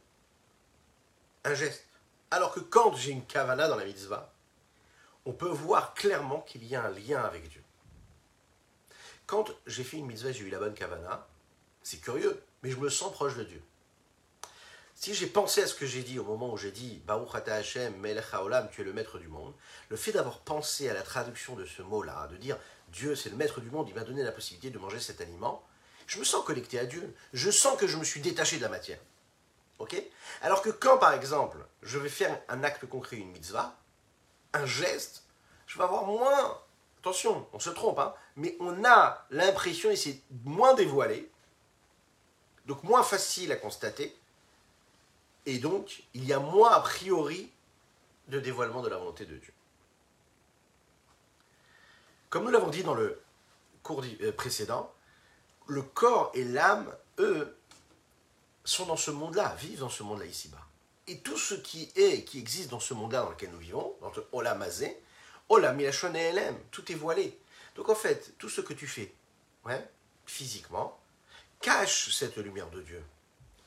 [1.45, 1.85] un geste.
[2.33, 4.33] Alors que quand j'ai une kavana dans la mitzvah,
[5.27, 7.63] on peut voir clairement qu'il y a un lien avec Dieu.
[9.27, 11.27] Quand j'ai fait une mitzvah, j'ai eu la bonne kavana,
[11.83, 13.63] c'est curieux, mais je me sens proche de Dieu.
[14.95, 17.57] Si j'ai pensé à ce que j'ai dit au moment où j'ai dit Baruch Ata
[17.57, 18.25] Hashem, Melech
[18.73, 19.53] tu es le maître du monde,
[19.91, 22.57] le fait d'avoir pensé à la traduction de ce mot-là, de dire
[22.89, 25.63] Dieu c'est le maître du monde, il m'a donné la possibilité de manger cet aliment,
[26.07, 27.15] je me sens connecté à Dieu.
[27.35, 28.99] Je sens que je me suis détaché de la matière.
[30.43, 33.77] Alors que quand, par exemple, je vais faire un acte concret, une mitzvah,
[34.53, 35.25] un geste,
[35.67, 36.59] je vais avoir moins.
[37.01, 41.31] Attention, on se trompe, hein, mais on a l'impression, et c'est moins dévoilé,
[42.67, 44.17] donc moins facile à constater,
[45.47, 47.51] et donc il y a moins a priori
[48.29, 49.53] de dévoilement de la volonté de Dieu.
[52.31, 53.21] Comme nous l'avons dit dans le
[53.83, 54.93] cours euh, précédent,
[55.67, 57.57] le corps et l'âme, eux,
[58.65, 60.67] sont dans ce monde-là, vivent dans ce monde-là ici-bas.
[61.09, 64.13] Et tout ce qui est, qui existe dans ce monde-là dans lequel nous vivons, dans
[64.15, 64.97] le Olam Azé,
[65.51, 67.39] et tout est voilé.
[67.75, 69.13] Donc en fait, tout ce que tu fais,
[69.65, 69.87] ouais,
[70.27, 70.99] physiquement,
[71.61, 73.03] cache cette lumière de Dieu.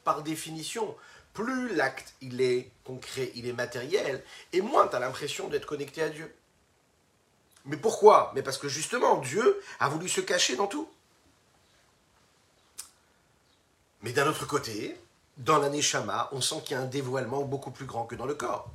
[0.03, 0.95] Par définition,
[1.33, 6.01] plus l'acte il est concret, il est matériel, et moins tu as l'impression d'être connecté
[6.01, 6.33] à Dieu.
[7.65, 8.31] Mais pourquoi?
[8.35, 10.89] Mais parce que justement, Dieu a voulu se cacher dans tout.
[14.05, 14.95] Mais d'un autre côté,
[15.37, 18.35] dans l'aneshama, on sent qu'il y a un dévoilement beaucoup plus grand que dans le
[18.35, 18.69] corps.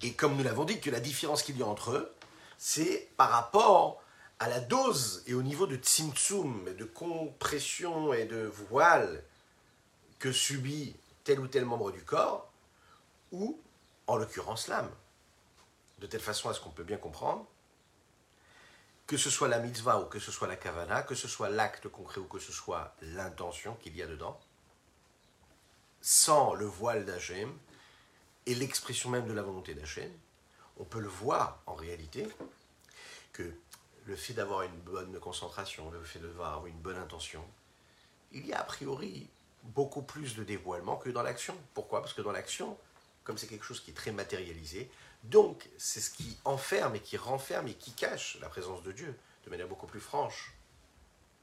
[0.00, 2.14] Et comme nous l'avons dit, que la différence qu'il y a entre eux,
[2.56, 4.02] c'est par rapport
[4.38, 9.22] à la dose et au niveau de tzimtzum, de compression et de voile
[10.18, 12.50] que subit tel ou tel membre du corps,
[13.32, 13.60] ou
[14.06, 14.90] en l'occurrence l'âme.
[15.98, 17.44] De telle façon à ce qu'on peut bien comprendre
[19.12, 21.86] que ce soit la mitzvah ou que ce soit la kavana, que ce soit l'acte
[21.86, 24.40] concret ou que ce soit l'intention qu'il y a dedans,
[26.00, 27.52] sans le voile d'Hachem
[28.46, 30.10] et l'expression même de la volonté d'Hachem,
[30.78, 32.26] on peut le voir en réalité
[33.34, 33.52] que
[34.06, 37.44] le fait d'avoir une bonne concentration, le fait d'avoir une bonne intention,
[38.32, 39.28] il y a a priori
[39.62, 41.54] beaucoup plus de dévoilement que dans l'action.
[41.74, 42.00] Pourquoi?
[42.00, 42.78] Parce que dans l'action,
[43.24, 44.90] comme c'est quelque chose qui est très matérialisé,
[45.22, 49.16] donc, c'est ce qui enferme et qui renferme et qui cache la présence de Dieu
[49.44, 50.52] de manière beaucoup plus franche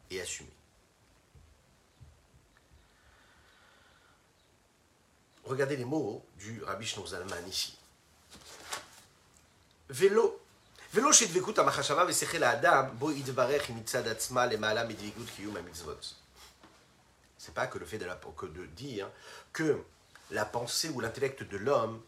[0.10, 0.50] et assumée.
[5.46, 7.78] Regardez les mots du Rabbi Shnour Zalman ici.
[9.90, 10.40] Vélo.
[10.94, 11.12] Vélo
[12.44, 13.12] Adam, Bo.
[17.38, 19.10] C'est pas que le fait de dire
[19.54, 19.82] que
[20.32, 22.02] la pensée ou l'intellect de l'homme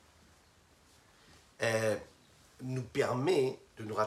[1.61, 1.95] euh,
[2.61, 3.99] nous permet de nous,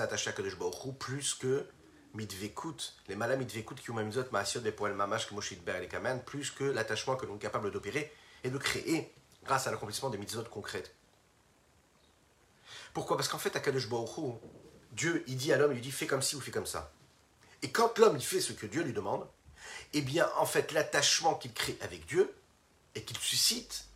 [0.00, 1.66] attacher à Kadosh Baruch plus que
[2.14, 6.50] mitvekut, les malas mitvekut qui ont maasiot des poils mamash que moshit ber kaman, plus
[6.50, 9.12] que l'attachement que nous sommes capables d'opérer et de créer
[9.44, 10.94] grâce à l'accomplissement des mitzvot concrètes.
[12.92, 13.16] Pourquoi?
[13.16, 14.38] Parce qu'en fait, à Kadosh Baruch
[14.92, 16.92] Dieu, il dit à l'homme, il lui dit fais comme ci ou fais comme ça.
[17.62, 19.26] Et quand l'homme, il fait ce que Dieu lui demande,
[19.92, 22.32] eh bien, en fait, l'attachement qu'il crée avec Dieu
[22.94, 23.86] et qu'il suscite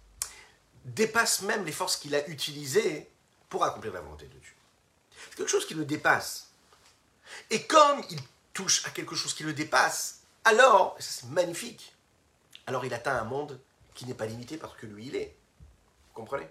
[0.95, 3.09] dépasse même les forces qu'il a utilisées
[3.49, 4.55] pour accomplir la volonté de Dieu.
[5.31, 6.49] C'est quelque chose qui le dépasse.
[7.51, 8.19] Et comme il
[8.53, 11.95] touche à quelque chose qui le dépasse, alors, et ça c'est magnifique,
[12.67, 13.61] alors il atteint un monde
[13.95, 15.35] qui n'est pas limité parce que lui il est.
[16.09, 16.49] Vous comprenez?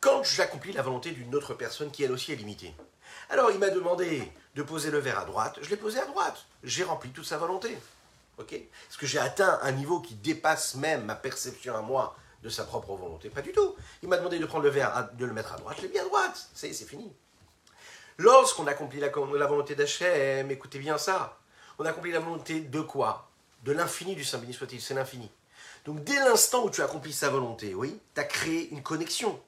[0.00, 2.74] Quand j'accomplis la volonté d'une autre personne qui elle aussi est limitée,
[3.30, 6.44] alors il m'a demandé de poser le verre à droite, je l'ai posé à droite,
[6.62, 7.76] j'ai rempli toute sa volonté.
[8.38, 8.52] Ok?
[8.52, 12.64] Est-ce que j'ai atteint un niveau qui dépasse même ma perception à moi de sa
[12.64, 13.74] propre volonté Pas du tout.
[14.02, 15.98] Il m'a demandé de prendre le verre, de le mettre à droite, je l'ai mis
[15.98, 16.48] à droite.
[16.54, 17.10] C'est fini.
[18.18, 21.38] Lorsqu'on accomplit la, la volonté d'Hachem, écoutez bien ça,
[21.78, 23.30] on accomplit la volonté de quoi?
[23.64, 25.30] De l'infini du Saint béni soit-il, c'est l'infini.
[25.86, 29.40] Donc dès l'instant où tu accomplis sa volonté, oui, tu as créé une connexion.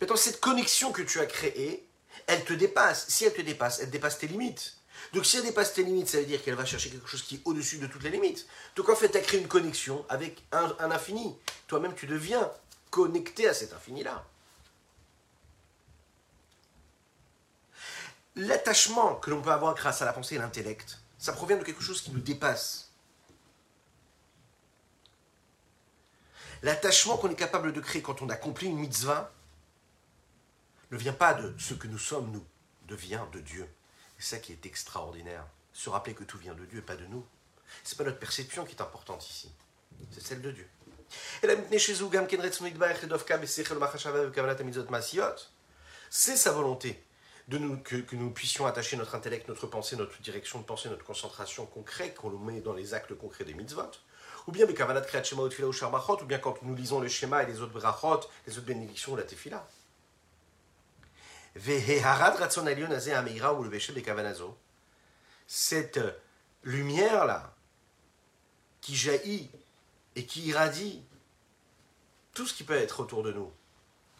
[0.00, 1.86] Maintenant, cette connexion que tu as créée,
[2.26, 3.08] elle te dépasse.
[3.08, 4.76] Si elle te dépasse, elle dépasse tes limites.
[5.12, 7.36] Donc si elle dépasse tes limites, ça veut dire qu'elle va chercher quelque chose qui
[7.36, 8.46] est au-dessus de toutes les limites.
[8.76, 11.36] Donc en fait, tu as créé une connexion avec un, infini.
[11.66, 12.50] Toi-même, tu deviens
[12.90, 14.24] connecté à cet infini-là.
[18.36, 21.82] L'attachement que l'on peut avoir grâce à la pensée et l'intellect, ça provient de quelque
[21.82, 22.90] chose qui nous dépasse.
[26.62, 29.32] L'attachement qu'on est capable de créer quand on accomplit une mitzvah
[30.90, 32.44] ne vient pas de ce que nous sommes, nous,
[32.86, 33.68] devient de Dieu.
[34.20, 35.46] C'est ça qui est extraordinaire.
[35.72, 37.24] Se rappeler que tout vient de Dieu et pas de nous.
[37.82, 39.50] C'est pas notre perception qui est importante ici.
[40.10, 40.68] C'est celle de Dieu.
[46.10, 47.02] C'est sa volonté
[47.48, 52.16] que, nous puissions attacher notre intellect, notre pensée, notre direction de pensée, notre concentration concrète,
[52.16, 53.90] qu'on le met dans les actes concrets des mitzvot.
[54.46, 58.66] Ou bien, ou bien quand nous lisons le schéma et les autres brachot, les autres
[58.66, 59.66] bénédictions ou la tefila.
[65.46, 66.00] Cette
[66.62, 67.54] lumière-là,
[68.80, 69.50] qui jaillit
[70.16, 71.02] et qui irradie
[72.34, 73.52] tout ce qui peut être autour de nous,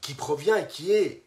[0.01, 1.23] qui provient et qui est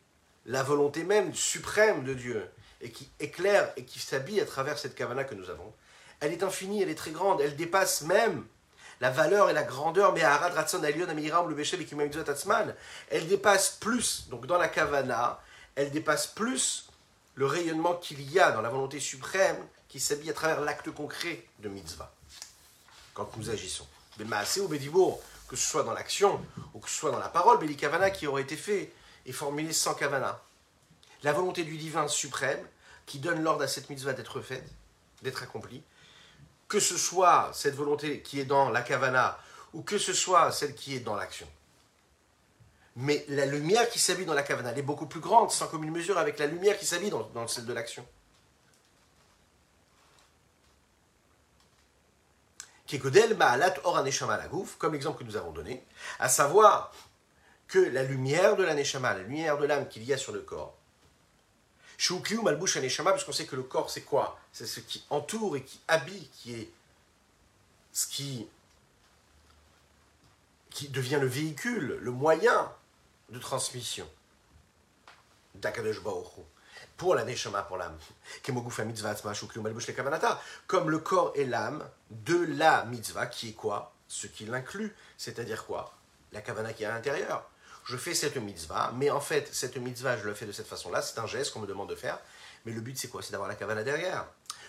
[0.46, 2.50] la volonté même suprême de Dieu,
[2.82, 5.74] et qui éclaire et qui s'habille à travers cette kavana que nous avons,
[6.20, 8.46] elle est infinie, elle est très grande, elle dépasse même
[9.00, 10.22] la valeur et la grandeur, mais
[13.10, 15.42] elle dépasse plus, donc dans la kavana,
[15.76, 16.88] elle dépasse plus
[17.36, 19.58] le rayonnement qu'il y a dans la volonté suprême
[19.88, 22.14] qui s'habille à travers l'acte concret de mitzvah,
[23.14, 23.88] quand nous agissons.
[24.20, 26.44] Mais ou Bédibourg, que ce soit dans l'action
[26.74, 28.92] ou que ce soit dans la parole, Béli Kavana qui aurait été fait
[29.26, 30.42] et formulé sans Kavana.
[31.24, 32.66] La volonté du divin suprême
[33.06, 34.68] qui donne l'ordre à cette mitzvah d'être faite,
[35.22, 35.84] d'être accomplie,
[36.68, 39.40] que ce soit cette volonté qui est dans la Kavana
[39.74, 41.48] ou que ce soit celle qui est dans l'action.
[42.96, 45.92] Mais la lumière qui s'habille dans la cavana, elle est beaucoup plus grande, sans commune
[45.92, 48.06] mesure, avec la lumière qui s'habille dans, dans celle de l'action.
[54.78, 55.84] comme l'exemple que nous avons donné,
[56.20, 56.94] à savoir
[57.68, 60.42] que la lumière de la Neshama, la lumière de l'âme qu'il y a sur le
[60.42, 60.76] corps,
[61.98, 64.40] puisqu'on sait que le corps c'est quoi?
[64.52, 66.72] C'est ce qui entoure et qui habille, qui est
[67.94, 68.48] ce qui,
[70.70, 72.72] qui devient le véhicule, le moyen
[73.30, 74.08] de transmission
[75.56, 76.02] d'Akadosh
[76.98, 77.98] pour la Neshama, pour l'âme.
[80.68, 83.94] Comme le corps et l'âme de la mitzvah, qui est quoi?
[84.08, 85.94] Ce qui l'inclut, c'est-à-dire quoi?
[86.32, 87.50] La kavana qui est à l'intérieur.
[87.86, 91.02] Je fais cette mitzvah, mais en fait, cette mitzvah, je le fais de cette façon-là,
[91.02, 92.20] c'est un geste qu'on me demande de faire,
[92.66, 93.22] mais le but c'est quoi?
[93.22, 94.26] C'est d'avoir la kavana derrière.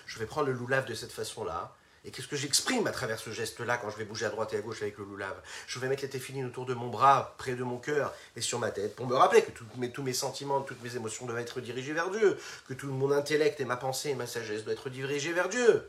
[0.06, 1.74] Je vais prendre le loulav de cette façon-là,
[2.04, 4.58] et qu'est-ce que j'exprime à travers ce geste-là quand je vais bouger à droite et
[4.58, 5.34] à gauche avec le loulav
[5.66, 8.58] Je vais mettre les téphilines autour de mon bras, près de mon cœur et sur
[8.58, 11.92] ma tête, pour me rappeler que tous mes sentiments, toutes mes émotions doivent être dirigés
[11.92, 12.38] vers Dieu,
[12.68, 15.88] que tout mon intellect et ma pensée et ma sagesse doivent être dirigés vers Dieu.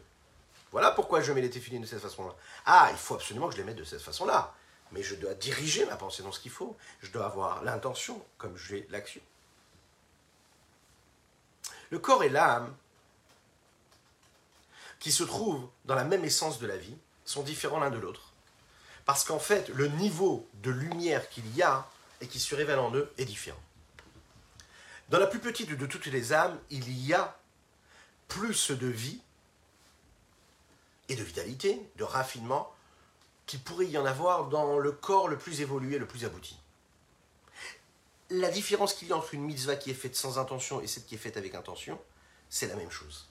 [0.72, 2.34] Voilà pourquoi je mets les téphilines de cette façon-là.
[2.66, 4.53] Ah, il faut absolument que je les mette de cette façon-là.
[4.91, 6.76] Mais je dois diriger ma pensée dans ce qu'il faut.
[7.01, 9.22] Je dois avoir l'intention comme j'ai l'action.
[11.89, 12.74] Le corps et l'âme
[15.06, 18.34] qui se trouvent dans la même essence de la vie sont différents l'un de l'autre.
[19.06, 21.88] Parce qu'en fait, le niveau de lumière qu'il y a
[22.22, 23.62] et qui se révèle en eux est différent.
[25.10, 27.38] Dans la plus petite de toutes les âmes, il y a
[28.28, 29.22] plus de vie
[31.08, 32.74] et de vitalité, de raffinement,
[33.45, 36.58] qu'il pourrait y en avoir dans le corps le plus évolué, le plus abouti.
[38.32, 41.06] La différence qu'il y a entre une mitzvah qui est faite sans intention et celle
[41.06, 42.01] qui est faite avec intention,
[42.49, 43.28] c'est la même chose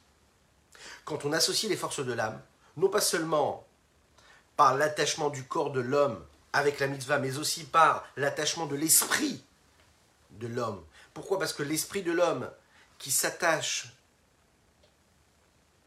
[1.05, 2.41] quand on associe les forces de l'âme,
[2.77, 3.67] non pas seulement
[4.57, 9.43] par l'attachement du corps de l'homme avec la mitzvah, mais aussi par l'attachement de l'esprit
[10.33, 10.83] de l'homme.
[11.13, 11.39] Pourquoi?
[11.39, 12.51] Parce que l'esprit de l'homme
[12.99, 13.89] qui s'attache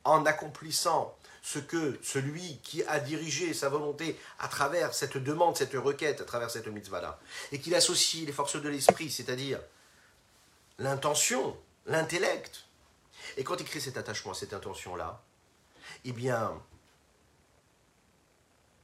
[0.04, 5.74] en accomplissant ce que celui qui a dirigé sa volonté à travers cette demande, cette
[5.74, 7.20] requête, à travers cette mitzvah-là,
[7.54, 9.60] et qu'il associe les forces de l'esprit, c'est-à-dire
[10.78, 12.67] l'intention, l'intellect,
[13.38, 15.24] et quand il crée cet attachement cette intention-là,
[16.04, 16.60] eh bien,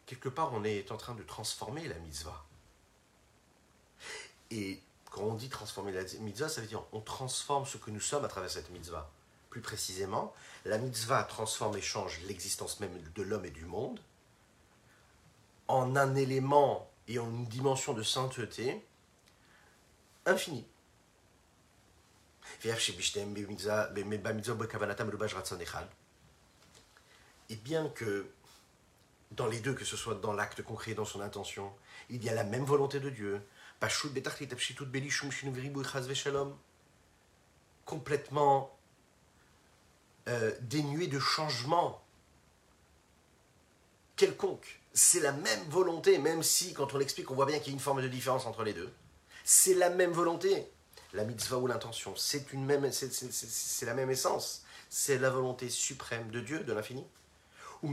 [0.05, 2.45] quelque part, on est en train de transformer la mitzvah.
[4.51, 4.79] Et
[5.11, 8.25] quand on dit transformer la mitzvah, ça veut dire on transforme ce que nous sommes
[8.25, 9.09] à travers cette mitzvah.
[9.49, 10.33] Plus précisément,
[10.65, 13.99] la mitzvah transforme et change l'existence même de l'homme et du monde
[15.67, 18.85] en un élément et en une dimension de sainteté
[20.25, 20.65] infinie.
[27.49, 28.25] Et bien que
[29.31, 31.71] dans les deux, que ce soit dans l'acte concret, dans son intention,
[32.09, 33.41] il y a la même volonté de Dieu,
[37.85, 38.77] complètement
[40.29, 42.01] euh, dénué de changement
[44.15, 44.79] quelconque.
[44.93, 47.73] C'est la même volonté, même si quand on l'explique, on voit bien qu'il y a
[47.73, 48.93] une forme de différence entre les deux.
[49.43, 50.71] C'est la même volonté.
[51.13, 54.63] La mitzvah ou l'intention, c'est la même essence.
[54.89, 57.05] C'est la volonté suprême de Dieu, de l'infini.
[57.83, 57.87] Et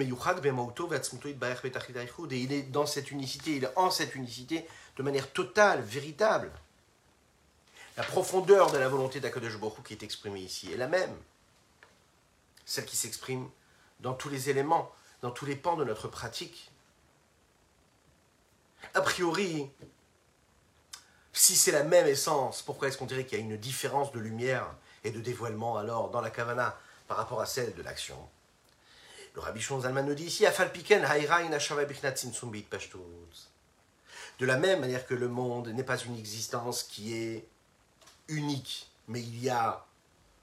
[2.38, 4.66] il est dans cette unicité, il est en cette unicité
[4.96, 6.52] de manière totale, véritable.
[7.96, 11.14] La profondeur de la volonté d'Akadosh Baruch qui est exprimée ici est la même.
[12.64, 13.50] Celle qui s'exprime
[13.98, 14.92] dans tous les éléments,
[15.22, 16.70] dans tous les pans de notre pratique.
[18.94, 19.68] A priori,
[21.32, 24.18] si c'est la même essence, pourquoi est-ce qu'on dirait qu'il y a une différence de
[24.18, 24.66] lumière
[25.04, 26.78] et de dévoilement alors dans la kavana
[27.08, 28.16] par rapport à celle de l'action?
[29.34, 30.44] Le Rabbi Zalman nous dit ici,
[34.40, 37.46] de la même manière que le monde n'est pas une existence qui est
[38.28, 39.84] unique, mais il y a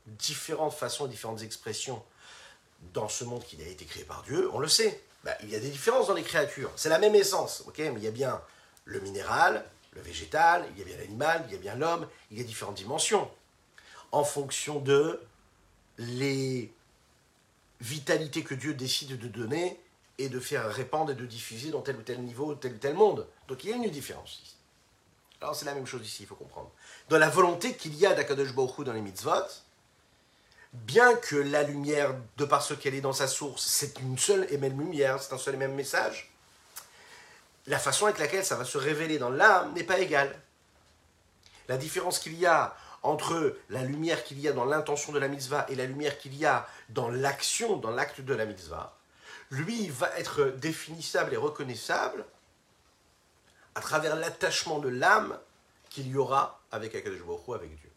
[0.05, 2.01] différentes façons, différentes expressions
[2.93, 5.01] dans ce monde qui a été créé par Dieu, on le sait.
[5.23, 6.71] Bah, il y a des différences dans les créatures.
[6.75, 7.79] C'est la même essence, ok?
[7.79, 8.41] Mais il y a bien
[8.85, 9.65] le minéral,
[10.01, 12.75] végétal, il y a bien l'animal, il y a bien l'homme, il y a différentes
[12.75, 13.29] dimensions.
[14.11, 15.21] En fonction de
[15.97, 16.71] les
[17.81, 19.79] vitalités que Dieu décide de donner
[20.17, 22.93] et de faire répandre et de diffuser dans tel ou tel niveau, tel ou tel
[22.93, 23.27] monde.
[23.47, 24.55] Donc il y a une différence ici.
[25.41, 26.71] Alors c'est la même chose ici, il faut comprendre.
[27.09, 29.45] Dans la volonté qu'il y a d'Akadosh Baruch dans les mitzvot,
[30.73, 34.47] bien que la lumière, de par ce qu'elle est dans sa source, c'est une seule
[34.49, 36.31] et même lumière, c'est un seul et même message,
[37.67, 40.33] la façon avec laquelle ça va se révéler dans l'âme n'est pas égale.
[41.67, 45.27] La différence qu'il y a entre la lumière qu'il y a dans l'intention de la
[45.27, 48.97] mitzvah et la lumière qu'il y a dans l'action, dans l'acte de la mitzvah,
[49.51, 52.25] lui va être définissable et reconnaissable
[53.75, 55.37] à travers l'attachement de l'âme
[55.89, 57.91] qu'il y aura avec Akadosh Baruch avec Dieu.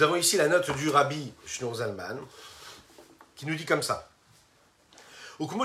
[0.00, 2.16] Nous avons ici la note du rabbi Shneur Zalman,
[3.36, 4.08] qui nous dit comme ça.
[5.38, 5.62] Comme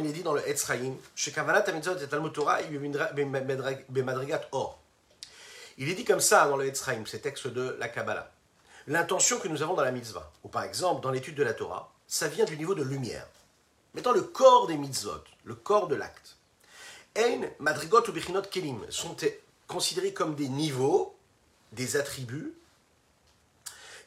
[0.00, 0.92] il est dit dans le Etzraim,
[5.78, 8.30] il est dit comme ça dans le Etzraim, ces textes de la Kabbalah.
[8.86, 11.90] L'intention que nous avons dans la mitzvah, ou par exemple dans l'étude de la Torah,
[12.06, 13.26] ça vient du niveau de lumière.
[13.94, 16.36] Mettant le corps des mitzvot, le corps de l'acte.
[17.16, 19.16] Ein, madrigot ou bechinot kelim sont
[19.66, 21.16] considérés comme des niveaux,
[21.72, 22.52] des attributs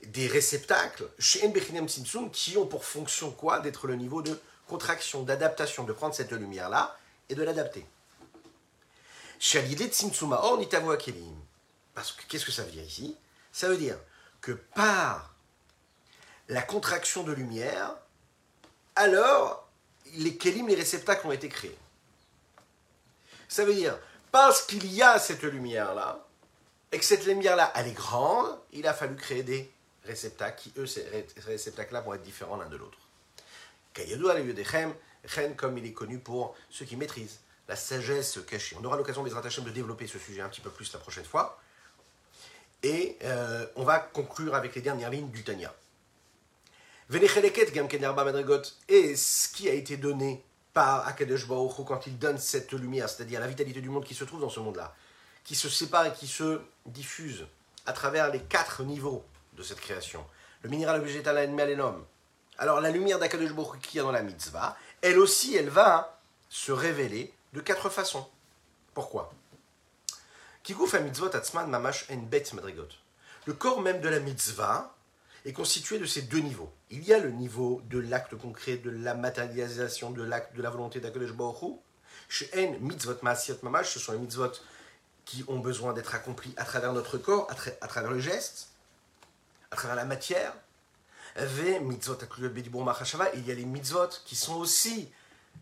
[0.05, 5.23] des réceptacles chez Nbechinem Simsum qui ont pour fonction quoi D'être le niveau de contraction,
[5.23, 6.97] d'adaptation, de prendre cette lumière-là
[7.29, 7.85] et de l'adapter.
[11.93, 13.15] Parce que qu'est-ce que ça veut dire ici?
[13.51, 13.97] Ça veut dire
[14.41, 15.33] que par
[16.49, 17.95] la contraction de lumière,
[18.95, 19.67] alors
[20.13, 21.77] les kelim, les réceptacles ont été créés.
[23.47, 23.97] Ça veut dire,
[24.31, 26.25] parce qu'il y a cette lumière-là,
[26.91, 29.71] et que cette lumière-là, elle est grande, il a fallu créer des
[30.05, 31.05] réceptacles qui, eux, ces
[31.45, 32.97] réceptacles-là vont être différents l'un de l'autre.
[35.55, 38.75] comme il est connu pour ceux qui maîtrisent la sagesse cachée.
[38.79, 41.59] On aura l'occasion, des de développer ce sujet un petit peu plus la prochaine fois.
[42.83, 45.73] Et euh, on va conclure avec les dernières lignes du Tanya.
[48.89, 50.43] Et ce qui a été donné
[50.73, 54.23] par Akadosh Baruch quand il donne cette lumière, c'est-à-dire la vitalité du monde qui se
[54.23, 54.93] trouve dans ce monde-là,
[55.43, 57.47] qui se sépare et qui se diffuse
[57.85, 59.23] à travers les quatre niveaux
[59.55, 60.25] de cette création.
[60.61, 62.05] Le minéral, le végétal, l'animal et l'homme.
[62.57, 63.51] Alors la lumière d'Akadosh
[63.81, 68.27] qui est dans la mitzvah, elle aussi, elle va se révéler de quatre façons.
[68.93, 69.33] Pourquoi?
[71.67, 72.87] Mamash en bet madrigot.
[73.45, 74.95] Le corps même de la mitzvah
[75.45, 76.71] est constitué de ces deux niveaux.
[76.89, 80.69] Il y a le niveau de l'acte concret, de la matérialisation de l'acte de la
[80.69, 84.51] volonté d'Akadosh En mitzvot maasiot mamash, ce sont les mitzvot
[85.25, 88.69] qui ont besoin d'être accomplis à travers notre corps, à, travers le geste,
[89.75, 90.53] à travers la matière.
[91.37, 91.67] il
[93.45, 95.11] y a les mitzvot qui sont aussi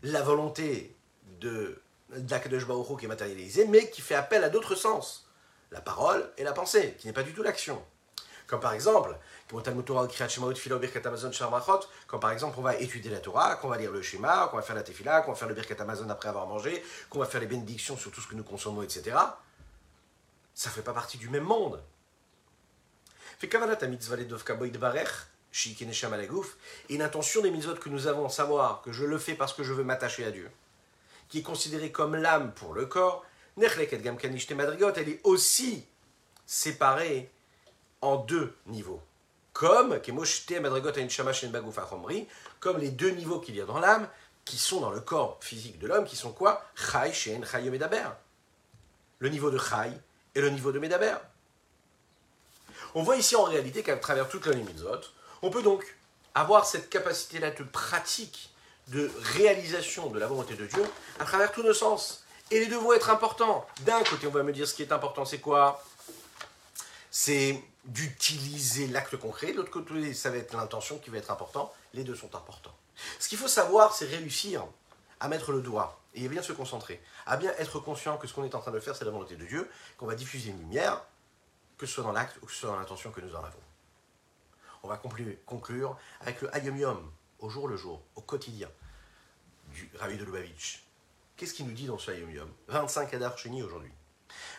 [0.04, 0.96] la volonté
[1.40, 5.28] de d'Akadosh Baruch qui est matérialisée, mais qui fait appel à d'autres sens.
[5.72, 7.82] La parole et la pensée, qui n'est pas du tout l'action.
[8.46, 9.62] Comme par exemple, quand
[12.20, 14.76] par exemple on va étudier la Torah, qu'on va lire le schéma, qu'on va faire
[14.76, 17.48] la tefila, qu'on va faire le birkat Amazon après avoir mangé, qu'on va faire les
[17.48, 19.16] bénédictions sur tout ce que nous consommons, etc.
[20.54, 21.82] Ça ne fait pas partie du même monde.
[23.42, 23.48] Et
[26.98, 29.84] l'intention des mitzvot que nous avons, savoir que je le fais parce que je veux
[29.84, 30.50] m'attacher à Dieu,
[31.28, 33.24] qui est considérée comme l'âme pour le corps,
[33.56, 35.86] elle est aussi
[36.46, 37.30] séparée
[38.00, 39.02] en deux niveaux.
[39.52, 40.00] Comme,
[42.60, 44.08] comme les deux niveaux qu'il y a dans l'âme,
[44.44, 46.64] qui sont dans le corps physique de l'homme, qui sont quoi?
[49.20, 49.92] Le niveau de Chai
[50.34, 51.16] et le niveau de Medaber.
[52.94, 55.00] On voit ici en réalité qu'à travers toute la mitzvot,
[55.42, 55.84] on peut donc
[56.34, 58.50] avoir cette capacité-là de pratique,
[58.88, 60.84] de réalisation de la volonté de Dieu
[61.18, 62.24] à travers tous nos sens.
[62.50, 63.66] Et les deux vont être importants.
[63.80, 65.82] D'un côté, on va me dire ce qui est important, c'est quoi?
[67.10, 69.52] C'est d'utiliser l'acte concret.
[69.52, 71.72] De l'autre côté, ça va être l'intention qui va être important.
[71.94, 72.74] Les deux sont importants.
[73.18, 74.64] Ce qu'il faut savoir, c'est réussir
[75.20, 78.44] à mettre le doigt et bien se concentrer, à bien être conscient que ce qu'on
[78.44, 81.02] est en train de faire, c'est la volonté de Dieu, qu'on va diffuser une lumière,
[81.78, 83.58] que ce soit dans l'acte ou que ce soit dans l'intention que nous en avons.
[84.82, 88.68] On va conclure avec le Ayom au jour le jour, au quotidien,
[89.72, 90.84] du Rabbi de Lubavitch.
[91.36, 92.50] Qu'est-ce qu'il nous dit dans ce Ayom Yom?
[92.68, 93.92] 25 Adar Sheni aujourd'hui.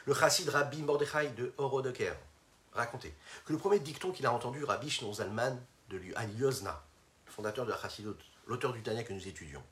[0.06, 2.16] Le chassid Rabbi Mordechai de Orodoker
[2.74, 3.14] racontait
[3.46, 5.58] que le premier dicton qu'il a entendu, Rabbi Shneur Zalman
[5.90, 6.00] de
[6.38, 6.84] Yozna,
[7.26, 8.16] fondateur de la chassidut,
[8.48, 9.64] l'auteur du Tanya que nous étudions,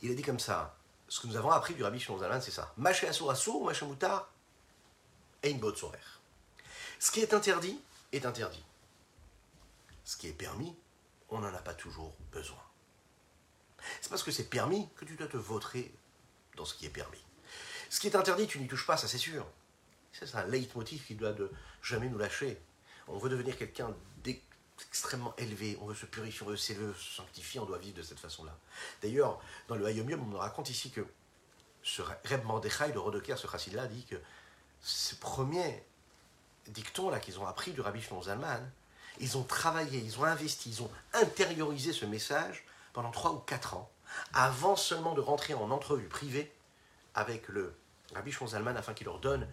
[0.00, 0.76] il a dit comme ça
[1.08, 2.72] ce que nous avons appris du Rabbi Shimon Zalman, c'est ça.
[2.76, 4.30] Maché asur asur, maché moutar,
[5.42, 5.58] et une
[7.00, 7.80] Ce qui est interdit
[8.12, 8.62] est interdit.
[10.04, 10.76] Ce qui est permis,
[11.30, 12.62] on n'en a pas toujours besoin.
[14.02, 15.92] C'est parce que c'est permis que tu dois te vautrer
[16.56, 17.24] dans ce qui est permis.
[17.88, 19.46] Ce qui est interdit, tu n'y touches pas, ça c'est sûr.
[20.12, 21.50] C'est un leitmotiv qui doit de
[21.82, 22.60] jamais nous lâcher.
[23.08, 23.96] On veut devenir quelqu'un
[24.86, 28.02] extrêmement élevé, on veut se purifier, on veut s'élever, se sanctifier, on doit vivre de
[28.02, 28.56] cette façon-là.
[29.00, 31.06] D'ailleurs, dans le Hayom on nous raconte ici que
[31.82, 34.16] ce Reb Mordechai, le Rodoker, ce chassid-là, dit que
[34.80, 35.82] ce premier
[36.68, 38.60] dicton-là qu'ils ont appris du Rabbi Shlomo Zalman,
[39.18, 43.74] ils ont travaillé, ils ont investi, ils ont intériorisé ce message pendant trois ou quatre
[43.74, 43.90] ans,
[44.32, 46.52] avant seulement de rentrer en entrevue privée
[47.14, 47.74] avec le
[48.14, 49.46] Rabbi Shlomo afin qu'il leur donne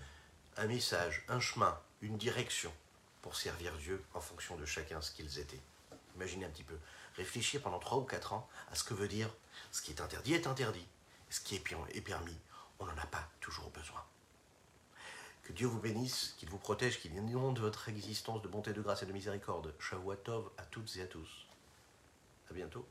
[0.58, 2.72] un message, un chemin, une direction
[3.22, 5.62] pour servir Dieu en fonction de chacun ce qu'ils étaient.
[6.16, 6.78] Imaginez un petit peu,
[7.16, 9.30] réfléchir pendant trois ou quatre ans à ce que veut dire
[9.72, 10.88] ce qui est interdit est interdit,
[11.30, 12.38] ce qui est permis,
[12.80, 14.04] on n'en a pas toujours besoin.
[15.48, 19.04] Que Dieu vous bénisse, qu'il vous protège, qu'il inonde votre existence de bonté, de grâce
[19.04, 19.74] et de miséricorde.
[19.80, 21.48] Shavuot Tov à toutes et à tous.
[22.52, 22.86] À bientôt.